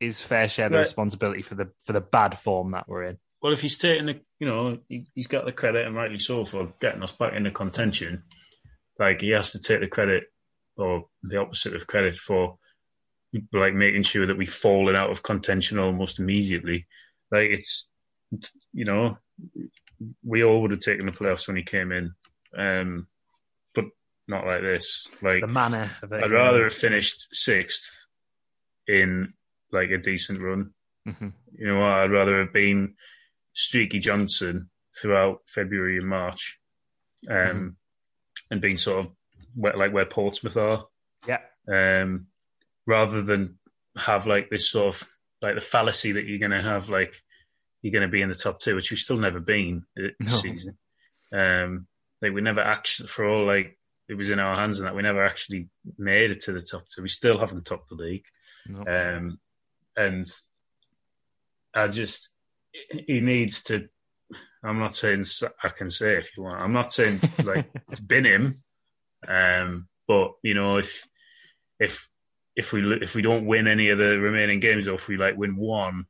his 0.00 0.20
fair 0.20 0.48
share 0.48 0.66
of 0.66 0.72
the 0.72 0.78
Right. 0.78 0.84
responsibility 0.84 1.42
for 1.42 1.54
the 1.54 1.70
for 1.84 1.92
the 1.92 2.00
bad 2.00 2.36
form 2.38 2.70
that 2.70 2.88
we're 2.88 3.04
in. 3.04 3.18
Well, 3.42 3.52
if 3.52 3.60
he's 3.60 3.78
taking 3.78 4.06
the, 4.06 4.20
you 4.40 4.48
know, 4.48 4.78
he, 4.88 5.06
he's 5.14 5.26
got 5.28 5.44
the 5.44 5.52
credit, 5.52 5.86
and 5.86 5.94
rightly 5.94 6.18
so, 6.18 6.44
for 6.44 6.72
getting 6.80 7.02
us 7.02 7.12
back 7.12 7.34
into 7.34 7.50
contention. 7.52 8.24
Like 8.98 9.20
he 9.20 9.30
has 9.30 9.52
to 9.52 9.60
take 9.60 9.80
the 9.80 9.86
credit, 9.86 10.24
or 10.76 11.06
the 11.22 11.36
opposite 11.38 11.76
of 11.76 11.86
credit 11.86 12.16
for, 12.16 12.58
like 13.52 13.74
making 13.74 14.02
sure 14.02 14.26
that 14.26 14.36
we've 14.38 14.52
fallen 14.52 14.96
out 14.96 15.10
of 15.10 15.22
contention 15.22 15.78
almost 15.78 16.18
immediately. 16.18 16.86
Like 17.30 17.48
it's, 17.50 17.88
you 18.72 18.84
know, 18.84 19.18
we 20.24 20.44
all 20.44 20.62
would 20.62 20.70
have 20.70 20.80
taken 20.80 21.06
the 21.06 21.12
playoffs 21.12 21.46
when 21.46 21.56
he 21.56 21.62
came 21.62 21.92
in, 21.92 22.12
um, 22.56 23.06
but 23.74 23.84
not 24.26 24.46
like 24.46 24.62
this. 24.62 25.08
Like 25.22 25.40
The 25.42 25.46
manner 25.46 25.90
of 26.02 26.12
it. 26.12 26.22
I'd 26.24 26.30
rather 26.30 26.64
have 26.64 26.72
finished 26.74 27.28
sixth 27.32 28.06
in 28.86 29.34
like 29.72 29.90
a 29.90 29.98
decent 29.98 30.40
run. 30.40 30.72
Mhm. 31.06 31.32
You 31.58 31.66
know, 31.66 31.80
what? 31.80 31.92
I'd 31.92 32.10
rather 32.10 32.38
have 32.40 32.52
been 32.52 32.94
Streaky 33.52 33.98
Johnson 33.98 34.70
throughout 35.00 35.40
February 35.48 35.98
and 35.98 36.06
March, 36.08 36.58
um, 37.28 37.34
Mm-hmm. 37.36 37.68
and 38.50 38.60
been 38.60 38.76
sort 38.76 39.04
of 39.04 39.12
where, 39.54 39.76
like 39.76 39.92
where 39.92 40.06
Portsmouth 40.06 40.56
are, 40.56 40.86
Yeah. 41.26 41.40
um, 41.68 42.28
rather 42.88 43.22
than 43.22 43.58
have 43.96 44.26
like 44.26 44.48
this 44.50 44.70
sort 44.70 44.94
of 44.94 45.08
like 45.42 45.54
the 45.54 45.60
fallacy 45.60 46.12
that 46.12 46.24
you're 46.24 46.38
going 46.40 46.50
to 46.50 46.62
have 46.62 46.88
like 46.88 47.12
you're 47.82 47.92
going 47.92 48.02
to 48.08 48.10
be 48.10 48.22
in 48.22 48.28
the 48.28 48.34
top 48.34 48.58
two, 48.58 48.74
which 48.74 48.90
we've 48.90 48.98
still 48.98 49.18
never 49.18 49.38
been 49.38 49.84
this 49.94 50.12
No. 50.18 50.28
season. 50.28 50.76
Um, 51.32 51.86
like 52.20 52.32
we 52.32 52.40
never 52.40 52.60
actually, 52.60 53.06
for 53.08 53.24
all 53.28 53.46
like 53.46 53.78
it 54.08 54.14
was 54.14 54.30
in 54.30 54.40
our 54.40 54.56
hands 54.56 54.80
and 54.80 54.88
that 54.88 54.96
we 54.96 55.02
never 55.02 55.24
actually 55.24 55.68
made 55.98 56.30
it 56.32 56.40
to 56.42 56.52
the 56.52 56.62
top 56.62 56.88
two. 56.88 57.02
We 57.02 57.08
still 57.08 57.38
haven't 57.38 57.66
topped 57.66 57.90
the 57.90 57.94
league. 57.94 58.24
No. 58.66 58.80
Um, 58.80 59.38
and 59.96 60.26
I 61.74 61.88
just, 61.88 62.30
he 62.90 63.20
needs 63.20 63.64
to. 63.64 63.88
I'm 64.64 64.78
not 64.80 64.96
saying 64.96 65.24
I 65.62 65.68
can 65.68 65.90
say 65.90 66.16
if 66.16 66.36
you 66.36 66.42
want. 66.42 66.60
I'm 66.60 66.72
not 66.72 66.92
saying 66.92 67.20
like 67.44 67.70
bin 68.06 68.24
him, 68.24 68.54
um, 69.28 69.86
but 70.08 70.32
you 70.42 70.54
know 70.54 70.78
if 70.78 71.06
if 71.78 72.08
if 72.58 72.72
we 72.72 72.82
if 73.00 73.14
we 73.14 73.22
don't 73.22 73.46
win 73.46 73.68
any 73.68 73.90
of 73.90 73.98
the 73.98 74.18
remaining 74.18 74.58
games, 74.58 74.88
or 74.88 74.94
if 74.94 75.06
we 75.06 75.16
like 75.16 75.36
win 75.36 75.56
one, 75.56 76.06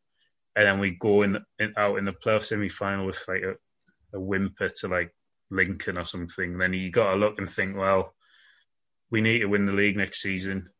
and 0.56 0.66
then 0.66 0.80
we 0.80 0.92
go 0.92 1.20
in, 1.20 1.36
in 1.58 1.74
out 1.76 1.98
in 1.98 2.06
the 2.06 2.12
playoff 2.12 2.42
semi 2.42 2.70
final 2.70 3.04
with 3.04 3.22
like 3.28 3.42
a, 3.42 4.16
a 4.16 4.18
whimper 4.18 4.70
to 4.80 4.88
like 4.88 5.14
Lincoln 5.50 5.98
or 5.98 6.06
something, 6.06 6.56
then 6.56 6.72
you 6.72 6.90
got 6.90 7.10
to 7.10 7.16
look 7.16 7.38
and 7.38 7.50
think, 7.50 7.76
well, 7.76 8.14
we 9.10 9.20
need 9.20 9.40
to 9.40 9.46
win 9.46 9.66
the 9.66 9.74
league 9.74 9.98
next 9.98 10.22
season. 10.22 10.70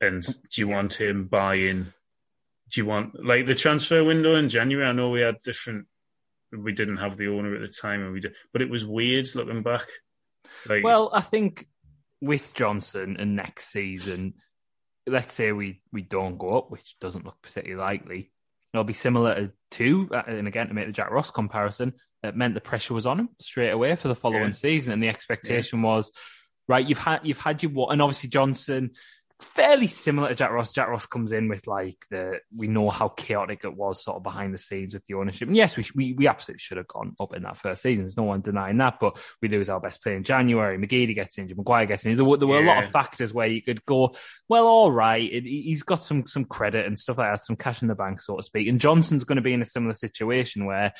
And 0.00 0.22
do 0.22 0.60
you 0.60 0.68
want 0.68 1.00
him 1.00 1.26
buying? 1.26 1.92
Do 2.70 2.80
you 2.80 2.86
want 2.86 3.24
like 3.24 3.46
the 3.46 3.56
transfer 3.56 4.04
window 4.04 4.36
in 4.36 4.48
January? 4.48 4.86
I 4.86 4.92
know 4.92 5.10
we 5.10 5.20
had 5.20 5.42
different. 5.42 5.86
We 6.56 6.70
didn't 6.70 6.98
have 6.98 7.16
the 7.16 7.26
owner 7.26 7.56
at 7.56 7.60
the 7.60 7.68
time, 7.68 8.04
and 8.04 8.12
we 8.12 8.20
did, 8.20 8.36
but 8.52 8.62
it 8.62 8.70
was 8.70 8.86
weird 8.86 9.26
looking 9.34 9.64
back. 9.64 9.86
Like, 10.64 10.84
Well, 10.84 11.10
I 11.12 11.22
think 11.22 11.66
with 12.20 12.54
Johnson 12.54 13.16
and 13.18 13.34
next 13.34 13.66
season, 13.66 14.34
let's 15.06 15.34
say 15.34 15.52
we, 15.52 15.82
we 15.92 16.02
don't 16.02 16.38
go 16.38 16.56
up, 16.58 16.70
which 16.70 16.96
doesn't 17.00 17.24
look 17.24 17.40
particularly 17.42 17.80
likely, 17.80 18.32
it'll 18.74 18.84
be 18.84 18.92
similar 18.92 19.52
to, 19.72 20.08
uh, 20.12 20.22
and 20.26 20.48
again, 20.48 20.68
to 20.68 20.74
make 20.74 20.86
the 20.86 20.92
Jack 20.92 21.10
Ross 21.10 21.30
comparison, 21.30 21.94
it 22.22 22.36
meant 22.36 22.54
the 22.54 22.60
pressure 22.60 22.94
was 22.94 23.06
on 23.06 23.20
him 23.20 23.28
straight 23.40 23.70
away 23.70 23.94
for 23.96 24.08
the 24.08 24.14
following 24.14 24.46
Yeah. 24.46 24.52
season. 24.52 24.92
And 24.92 25.02
the 25.02 25.08
expectation 25.08 25.82
was, 25.82 26.12
right, 26.68 26.86
you've 26.86 26.98
had, 26.98 27.20
you've 27.22 27.38
had 27.40 27.62
your, 27.62 27.92
and 27.92 28.02
obviously 28.02 28.28
Johnson, 28.30 28.90
fairly 29.40 29.86
similar 29.86 30.28
to 30.28 30.34
Jack 30.34 30.50
Ross. 30.50 30.72
Jack 30.72 30.88
Ross 30.88 31.04
comes 31.04 31.30
in 31.30 31.48
with 31.48 31.66
like 31.66 31.96
the, 32.10 32.40
we 32.54 32.68
know 32.68 32.88
how 32.88 33.08
chaotic 33.08 33.64
it 33.64 33.76
was 33.76 34.02
sort 34.02 34.16
of 34.16 34.22
behind 34.22 34.54
the 34.54 34.58
scenes 34.58 34.94
with 34.94 35.04
the 35.04 35.14
ownership. 35.14 35.48
And 35.48 35.56
yes, 35.56 35.76
we, 35.76 35.84
we, 35.94 36.12
we 36.14 36.26
absolutely 36.26 36.60
should 36.60 36.78
have 36.78 36.88
gone 36.88 37.14
up 37.20 37.34
in 37.34 37.42
that 37.42 37.58
first 37.58 37.82
season. 37.82 38.04
There's 38.04 38.16
no 38.16 38.22
one 38.22 38.40
denying 38.40 38.78
that, 38.78 38.94
but 38.98 39.18
we 39.42 39.48
lose 39.48 39.68
our 39.68 39.80
best 39.80 40.02
player 40.02 40.16
in 40.16 40.24
January. 40.24 40.78
McGeady 40.78 41.14
gets 41.14 41.38
injured. 41.38 41.58
Maguire 41.58 41.84
gets 41.84 42.06
injured. 42.06 42.18
There 42.18 42.24
were, 42.24 42.36
there 42.38 42.48
were 42.48 42.60
a 42.60 42.66
lot 42.66 42.82
of 42.82 42.90
factors 42.90 43.34
where 43.34 43.46
you 43.46 43.60
could 43.60 43.84
go, 43.84 44.14
well, 44.48 44.66
all 44.66 44.90
right. 44.90 45.30
It, 45.30 45.44
he's 45.44 45.82
got 45.82 46.02
some, 46.02 46.26
some 46.26 46.46
credit 46.46 46.86
and 46.86 46.98
stuff 46.98 47.18
like 47.18 47.32
that, 47.32 47.44
some 47.44 47.56
cash 47.56 47.82
in 47.82 47.88
the 47.88 47.94
bank, 47.94 48.20
so 48.20 48.36
to 48.36 48.42
speak. 48.42 48.68
And 48.68 48.80
Johnson's 48.80 49.24
going 49.24 49.36
to 49.36 49.42
be 49.42 49.52
in 49.52 49.62
a 49.62 49.66
similar 49.66 49.94
situation 49.94 50.64
where 50.64 50.94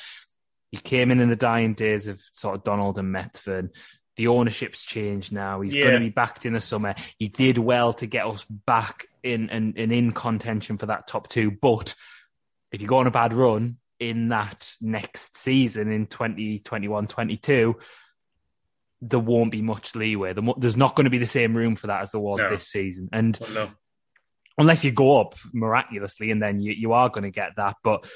he 0.69 0.77
came 0.77 1.11
in 1.11 1.21
in 1.21 1.29
the 1.29 1.35
dying 1.35 1.73
days 1.73 2.07
of 2.07 2.21
sort 2.33 2.55
of 2.55 2.63
Donald 2.63 2.99
and 2.99 3.15
Methven. 3.15 3.69
The 4.17 4.27
ownership's 4.27 4.83
changed 4.85 5.31
now. 5.31 5.61
He's 5.61 5.73
Yeah. 5.75 5.83
going 5.83 5.93
to 5.95 5.99
be 5.99 6.09
backed 6.09 6.45
in 6.45 6.53
the 6.53 6.61
summer. 6.61 6.95
He 7.17 7.27
did 7.27 7.57
well 7.57 7.93
to 7.93 8.05
get 8.07 8.25
us 8.25 8.43
back 8.45 9.05
in 9.23 9.49
and, 9.49 9.77
and 9.77 9.91
in 9.91 10.11
contention 10.11 10.77
for 10.77 10.87
that 10.87 11.07
top 11.07 11.29
two. 11.29 11.51
But 11.51 11.95
if 12.71 12.81
you 12.81 12.87
go 12.87 12.97
on 12.97 13.07
a 13.07 13.11
bad 13.11 13.33
run 13.33 13.77
in 13.99 14.29
that 14.29 14.75
next 14.81 15.37
season 15.37 15.91
in 15.91 16.07
2021 16.07 17.07
22, 17.07 17.75
there 19.01 19.19
won't 19.19 19.51
be 19.51 19.61
much 19.61 19.95
leeway. 19.95 20.33
There's 20.57 20.77
not 20.77 20.95
going 20.95 21.05
to 21.05 21.11
be 21.11 21.19
the 21.19 21.25
same 21.27 21.55
room 21.55 21.75
for 21.75 21.87
that 21.87 22.01
as 22.01 22.11
there 22.11 22.19
was 22.21 22.39
No. 22.39 22.49
this 22.49 22.67
season. 22.67 23.09
And 23.13 23.37
well, 23.39 23.53
no. 23.53 23.69
unless 24.57 24.83
you 24.83 24.91
go 24.91 25.21
up 25.21 25.35
miraculously 25.53 26.31
and 26.31 26.41
then 26.41 26.59
you, 26.59 26.73
you 26.73 26.93
are 26.93 27.09
going 27.09 27.23
to 27.23 27.29
get 27.31 27.51
that. 27.57 27.75
But 27.83 28.07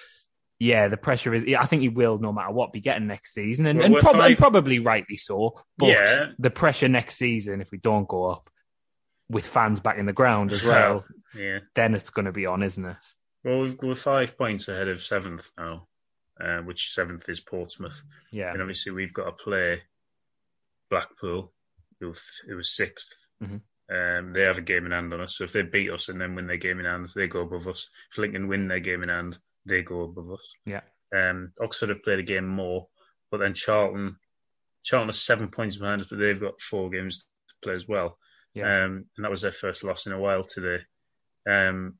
yeah, 0.61 0.87
the 0.87 0.97
pressure 0.97 1.33
is, 1.33 1.43
I 1.57 1.65
think 1.65 1.81
he 1.81 1.89
will, 1.89 2.19
no 2.19 2.31
matter 2.31 2.51
what, 2.51 2.71
be 2.71 2.81
getting 2.81 3.07
next 3.07 3.33
season 3.33 3.65
and, 3.65 3.79
Well, 3.79 3.87
and, 3.87 3.97
prob- 3.97 4.15
and 4.19 4.37
probably 4.37 4.77
rightly 4.77 5.17
so. 5.17 5.59
But 5.77 5.87
Yeah. 5.89 6.31
the 6.37 6.51
pressure 6.51 6.87
next 6.87 7.15
season, 7.17 7.61
if 7.61 7.71
we 7.71 7.79
don't 7.79 8.07
go 8.07 8.25
up 8.29 8.47
with 9.27 9.45
fans 9.45 9.79
back 9.79 9.97
in 9.97 10.05
the 10.05 10.13
ground 10.13 10.51
as 10.51 10.63
well, 10.63 11.03
Yeah. 11.35 11.59
then 11.73 11.95
it's 11.95 12.11
going 12.11 12.25
to 12.25 12.31
be 12.31 12.45
on, 12.45 12.61
isn't 12.61 12.85
it? 12.85 12.97
Well, 13.43 13.61
we've, 13.61 13.75
we're 13.81 13.95
five 13.95 14.37
points 14.37 14.67
ahead 14.67 14.87
of 14.87 15.01
seventh 15.01 15.49
now, 15.57 15.87
uh, 16.39 16.59
which 16.59 16.91
seventh 16.93 17.27
is 17.27 17.39
Portsmouth. 17.39 17.99
Yeah. 18.31 18.51
And 18.51 18.61
obviously, 18.61 18.91
we've 18.91 19.13
got 19.13 19.25
to 19.25 19.43
play 19.43 19.81
Blackpool, 20.89 21.53
who 21.99 22.13
who 22.47 22.55
was 22.55 22.69
6th 22.69 23.15
Mhm. 23.43 23.61
Um, 23.89 24.31
they 24.33 24.43
have 24.43 24.57
a 24.59 24.61
game 24.61 24.85
in 24.85 24.91
hand 24.91 25.11
on 25.13 25.19
us. 25.21 25.35
So 25.37 25.43
if 25.43 25.51
they 25.53 25.63
beat 25.63 25.89
us 25.91 26.07
and 26.07 26.21
then 26.21 26.35
win 26.35 26.47
their 26.47 26.55
game 26.57 26.79
in 26.79 26.85
hand, 26.85 27.09
they 27.15 27.27
go 27.27 27.41
above 27.41 27.67
us. 27.67 27.89
If 28.11 28.19
Lincoln 28.19 28.47
win 28.47 28.67
their 28.69 28.79
game 28.79 29.03
in 29.03 29.09
hand, 29.09 29.37
they 29.65 29.81
go 29.81 30.01
above 30.01 30.31
us. 30.31 30.53
Yeah. 30.65 30.81
Um, 31.15 31.51
Oxford 31.61 31.89
have 31.89 32.03
played 32.03 32.19
a 32.19 32.23
game 32.23 32.47
more, 32.47 32.87
but 33.29 33.37
then 33.39 33.53
Charlton, 33.53 34.17
Charlton 34.83 35.09
are 35.09 35.13
seven 35.13 35.49
points 35.49 35.77
behind 35.77 36.01
us, 36.01 36.07
but 36.07 36.19
they've 36.19 36.39
got 36.39 36.61
four 36.61 36.89
games 36.89 37.27
to 37.49 37.55
play 37.63 37.75
as 37.75 37.87
well. 37.87 38.17
Yeah. 38.53 38.83
Um, 38.83 39.05
and 39.15 39.25
that 39.25 39.31
was 39.31 39.41
their 39.41 39.51
first 39.51 39.83
loss 39.83 40.07
in 40.07 40.13
a 40.13 40.19
while 40.19 40.43
today. 40.43 40.83
Um, 41.49 41.95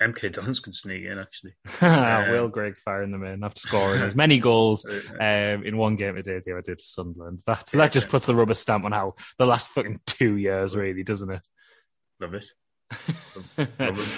MK 0.00 0.32
Dons 0.32 0.60
could 0.60 0.74
sneak 0.74 1.04
in 1.04 1.18
actually. 1.18 1.54
Will 2.30 2.48
Grigg 2.48 2.76
firing 2.76 3.12
them 3.12 3.24
in 3.24 3.42
after 3.42 3.60
scoring 3.60 4.02
as 4.02 4.14
many 4.14 4.38
goals 4.38 4.84
um, 5.20 5.64
in 5.64 5.76
one 5.76 5.96
game 5.96 6.16
today 6.16 6.36
as 6.36 6.44
he 6.44 6.50
ever 6.50 6.60
did 6.60 6.80
for 6.80 6.84
Sunderland. 6.84 7.40
That, 7.46 7.66
that 7.72 7.92
just 7.92 8.08
puts 8.08 8.26
the 8.26 8.34
rubber 8.34 8.54
stamp 8.54 8.84
on 8.84 8.92
how 8.92 9.14
the 9.38 9.46
last 9.46 9.68
fucking 9.68 10.00
two 10.06 10.36
years, 10.36 10.76
really, 10.76 11.02
doesn't 11.02 11.30
it? 11.30 11.46
Love 12.20 12.34
it. 12.34 12.46
Love 13.78 13.98
it. 13.98 14.08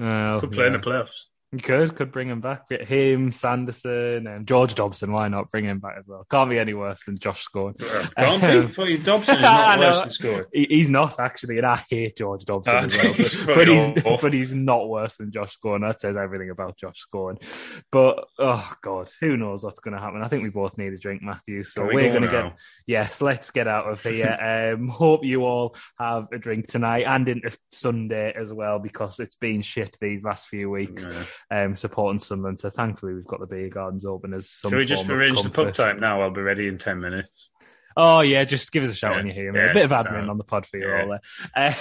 Oh, 0.00 0.38
Could 0.40 0.52
play 0.52 0.66
in 0.66 0.72
the 0.72 0.78
playoffs. 0.78 1.26
You 1.50 1.60
could, 1.60 1.94
could 1.94 2.12
bring 2.12 2.28
him 2.28 2.42
back. 2.42 2.68
Get 2.68 2.86
him, 2.86 3.32
Sanderson, 3.32 4.26
and 4.26 4.46
George 4.46 4.74
Dobson. 4.74 5.12
Why 5.12 5.28
not 5.28 5.50
bring 5.50 5.64
him 5.64 5.78
back 5.78 5.94
as 5.98 6.04
well? 6.06 6.26
Can't 6.30 6.50
be 6.50 6.58
any 6.58 6.74
worse 6.74 7.04
than 7.04 7.18
Josh 7.18 7.46
Scowen. 7.46 7.74
Can't 8.16 8.42
be. 8.42 8.48
Um, 8.48 8.68
Fucking 8.68 9.02
Dobson 9.02 9.36
is 9.36 9.42
not 9.42 9.78
worse 9.78 10.00
than 10.00 10.08
Scowen. 10.10 10.44
He, 10.52 10.66
he's 10.68 10.90
not 10.90 11.18
actually, 11.18 11.56
and 11.56 11.66
I 11.66 11.82
hate 11.88 12.18
George 12.18 12.44
Dobson 12.44 12.74
Ah, 12.76 12.80
as 12.84 12.96
well. 12.98 13.14
But, 13.46 13.54
but 13.56 13.68
he's 13.68 13.88
awful. 14.04 14.18
but 14.20 14.32
he's 14.34 14.54
not 14.54 14.90
worse 14.90 15.16
than 15.16 15.32
Josh 15.32 15.56
Scowen. 15.56 15.80
That 15.80 16.02
says 16.02 16.18
everything 16.18 16.50
about 16.50 16.76
Josh 16.76 17.02
Scowen. 17.06 17.42
But 17.90 18.26
oh 18.38 18.72
god, 18.82 19.08
who 19.20 19.38
knows 19.38 19.64
what's 19.64 19.80
going 19.80 19.94
to 19.94 20.00
happen? 20.02 20.22
I 20.22 20.28
think 20.28 20.42
we 20.42 20.50
both 20.50 20.76
need 20.76 20.92
a 20.92 20.98
drink, 20.98 21.22
Matthew. 21.22 21.62
So 21.62 21.82
Are 21.82 21.88
we 21.88 21.94
we're 21.94 22.12
going 22.12 22.26
going 22.26 22.44
to 22.44 22.50
get 22.50 22.58
yes. 22.86 23.22
Let's 23.22 23.50
get 23.50 23.66
out 23.66 23.90
of 23.90 24.02
here. 24.02 24.74
um, 24.76 24.88
hope 24.88 25.24
you 25.24 25.46
all 25.46 25.76
have 25.98 26.26
a 26.30 26.38
drink 26.38 26.66
tonight 26.66 27.04
and 27.06 27.26
into 27.26 27.56
Sunday 27.72 28.34
as 28.38 28.52
well 28.52 28.78
because 28.78 29.18
it's 29.18 29.36
been 29.36 29.62
shit 29.62 29.96
these 29.98 30.24
last 30.24 30.48
few 30.48 30.68
weeks. 30.68 31.06
Yeah. 31.08 31.24
Um, 31.50 31.74
supporting 31.74 32.18
Sunderland. 32.18 32.60
So 32.60 32.70
thankfully 32.70 33.14
we've 33.14 33.26
got 33.26 33.40
the 33.40 33.46
beer 33.46 33.68
gardens 33.68 34.04
open 34.04 34.34
as 34.34 34.50
some. 34.50 34.70
Shall 34.70 34.78
we 34.78 34.84
just 34.84 35.08
arrange 35.08 35.42
the 35.42 35.50
pub 35.50 35.74
time 35.74 36.00
now? 36.00 36.20
I'll 36.20 36.30
be 36.30 36.42
ready 36.42 36.68
in 36.68 36.78
10 36.78 37.00
minutes. 37.00 37.50
Oh 38.00 38.20
yeah, 38.20 38.44
just 38.44 38.70
give 38.70 38.84
us 38.84 38.90
a 38.90 38.94
shout 38.94 39.10
Yeah, 39.10 39.16
when 39.16 39.26
you 39.26 39.32
hear 39.32 39.52
me. 39.52 39.58
yeah, 39.58 39.70
a 39.72 39.74
bit 39.74 39.84
of 39.84 39.90
admin 39.90 40.12
sound. 40.20 40.30
on 40.30 40.38
the 40.38 40.44
pod 40.44 40.64
for 40.66 40.76
you 40.76 40.88
all 40.88 41.18
there. 41.56 41.76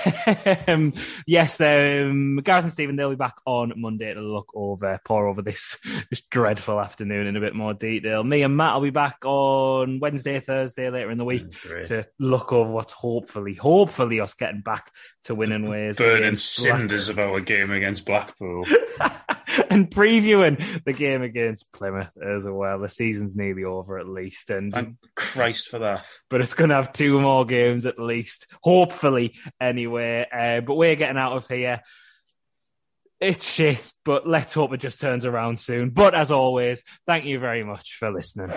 Um, 0.67 0.93
yes, 1.27 1.61
um, 1.61 2.37
Gareth 2.43 2.63
and 2.63 2.71
Stephen, 2.73 2.95
they'll 2.95 3.11
be 3.11 3.15
back 3.15 3.35
on 3.45 3.73
Monday 3.77 4.13
to 4.13 4.19
look 4.21 4.49
over, 4.55 4.99
pour 5.05 5.27
over 5.27 5.43
this 5.43 5.77
this 6.09 6.21
dreadful 6.31 6.79
afternoon 6.79 7.27
in 7.27 7.35
a 7.35 7.39
bit 7.39 7.53
more 7.53 7.75
detail. 7.75 8.23
Me 8.23 8.41
and 8.41 8.57
Matt 8.57 8.73
will 8.73 8.81
be 8.81 8.89
back 8.89 9.17
on 9.25 9.99
Wednesday, 9.99 10.39
Thursday 10.39 10.89
later 10.89 11.11
in 11.11 11.19
the 11.19 11.25
week 11.25 11.51
to 11.85 12.07
look 12.19 12.51
over 12.51 12.69
what's 12.71 12.91
hopefully, 12.91 13.53
hopefully 13.53 14.19
us 14.19 14.33
getting 14.33 14.61
back 14.61 14.91
to 15.25 15.35
winning 15.35 15.69
ways. 15.69 15.97
Burning 15.97 16.35
cinders 16.35 17.09
of 17.09 17.19
our 17.19 17.39
game 17.41 17.71
against 17.71 18.05
Blackpool. 18.05 18.65
and 19.69 19.89
previewing 19.89 20.83
the 20.83 20.93
game 20.93 21.21
against 21.21 21.71
Plymouth 21.71 22.11
as 22.17 22.45
well. 22.45 22.79
The 22.79 22.89
season's 22.89 23.35
nearly 23.35 23.63
over 23.63 23.99
at 23.99 24.07
least, 24.07 24.49
and 24.49 24.73
Thank 24.73 24.95
Christ 25.15 25.69
for 25.69 25.79
that. 25.79 26.06
But 26.29 26.41
it's 26.41 26.53
going 26.53 26.69
to 26.69 26.75
have 26.75 26.93
two 26.93 27.19
more 27.19 27.45
games 27.45 27.85
at 27.85 27.99
least, 27.99 28.47
hopefully, 28.61 29.35
anyway. 29.59 30.25
Uh, 30.31 30.61
but 30.61 30.75
we're 30.75 30.95
getting 30.95 31.17
out 31.17 31.33
of 31.33 31.47
here. 31.47 31.81
it's 33.19 33.49
shit, 33.49 33.93
but 34.05 34.27
let's 34.27 34.53
hope 34.53 34.73
it 34.73 34.79
just 34.79 35.01
turns 35.01 35.25
around 35.25 35.59
soon. 35.59 35.89
But 35.89 36.13
as 36.13 36.31
always, 36.31 36.83
thank 37.07 37.25
you 37.25 37.39
very 37.39 37.63
much 37.63 37.95
for 37.95 38.11
listening. 38.11 38.51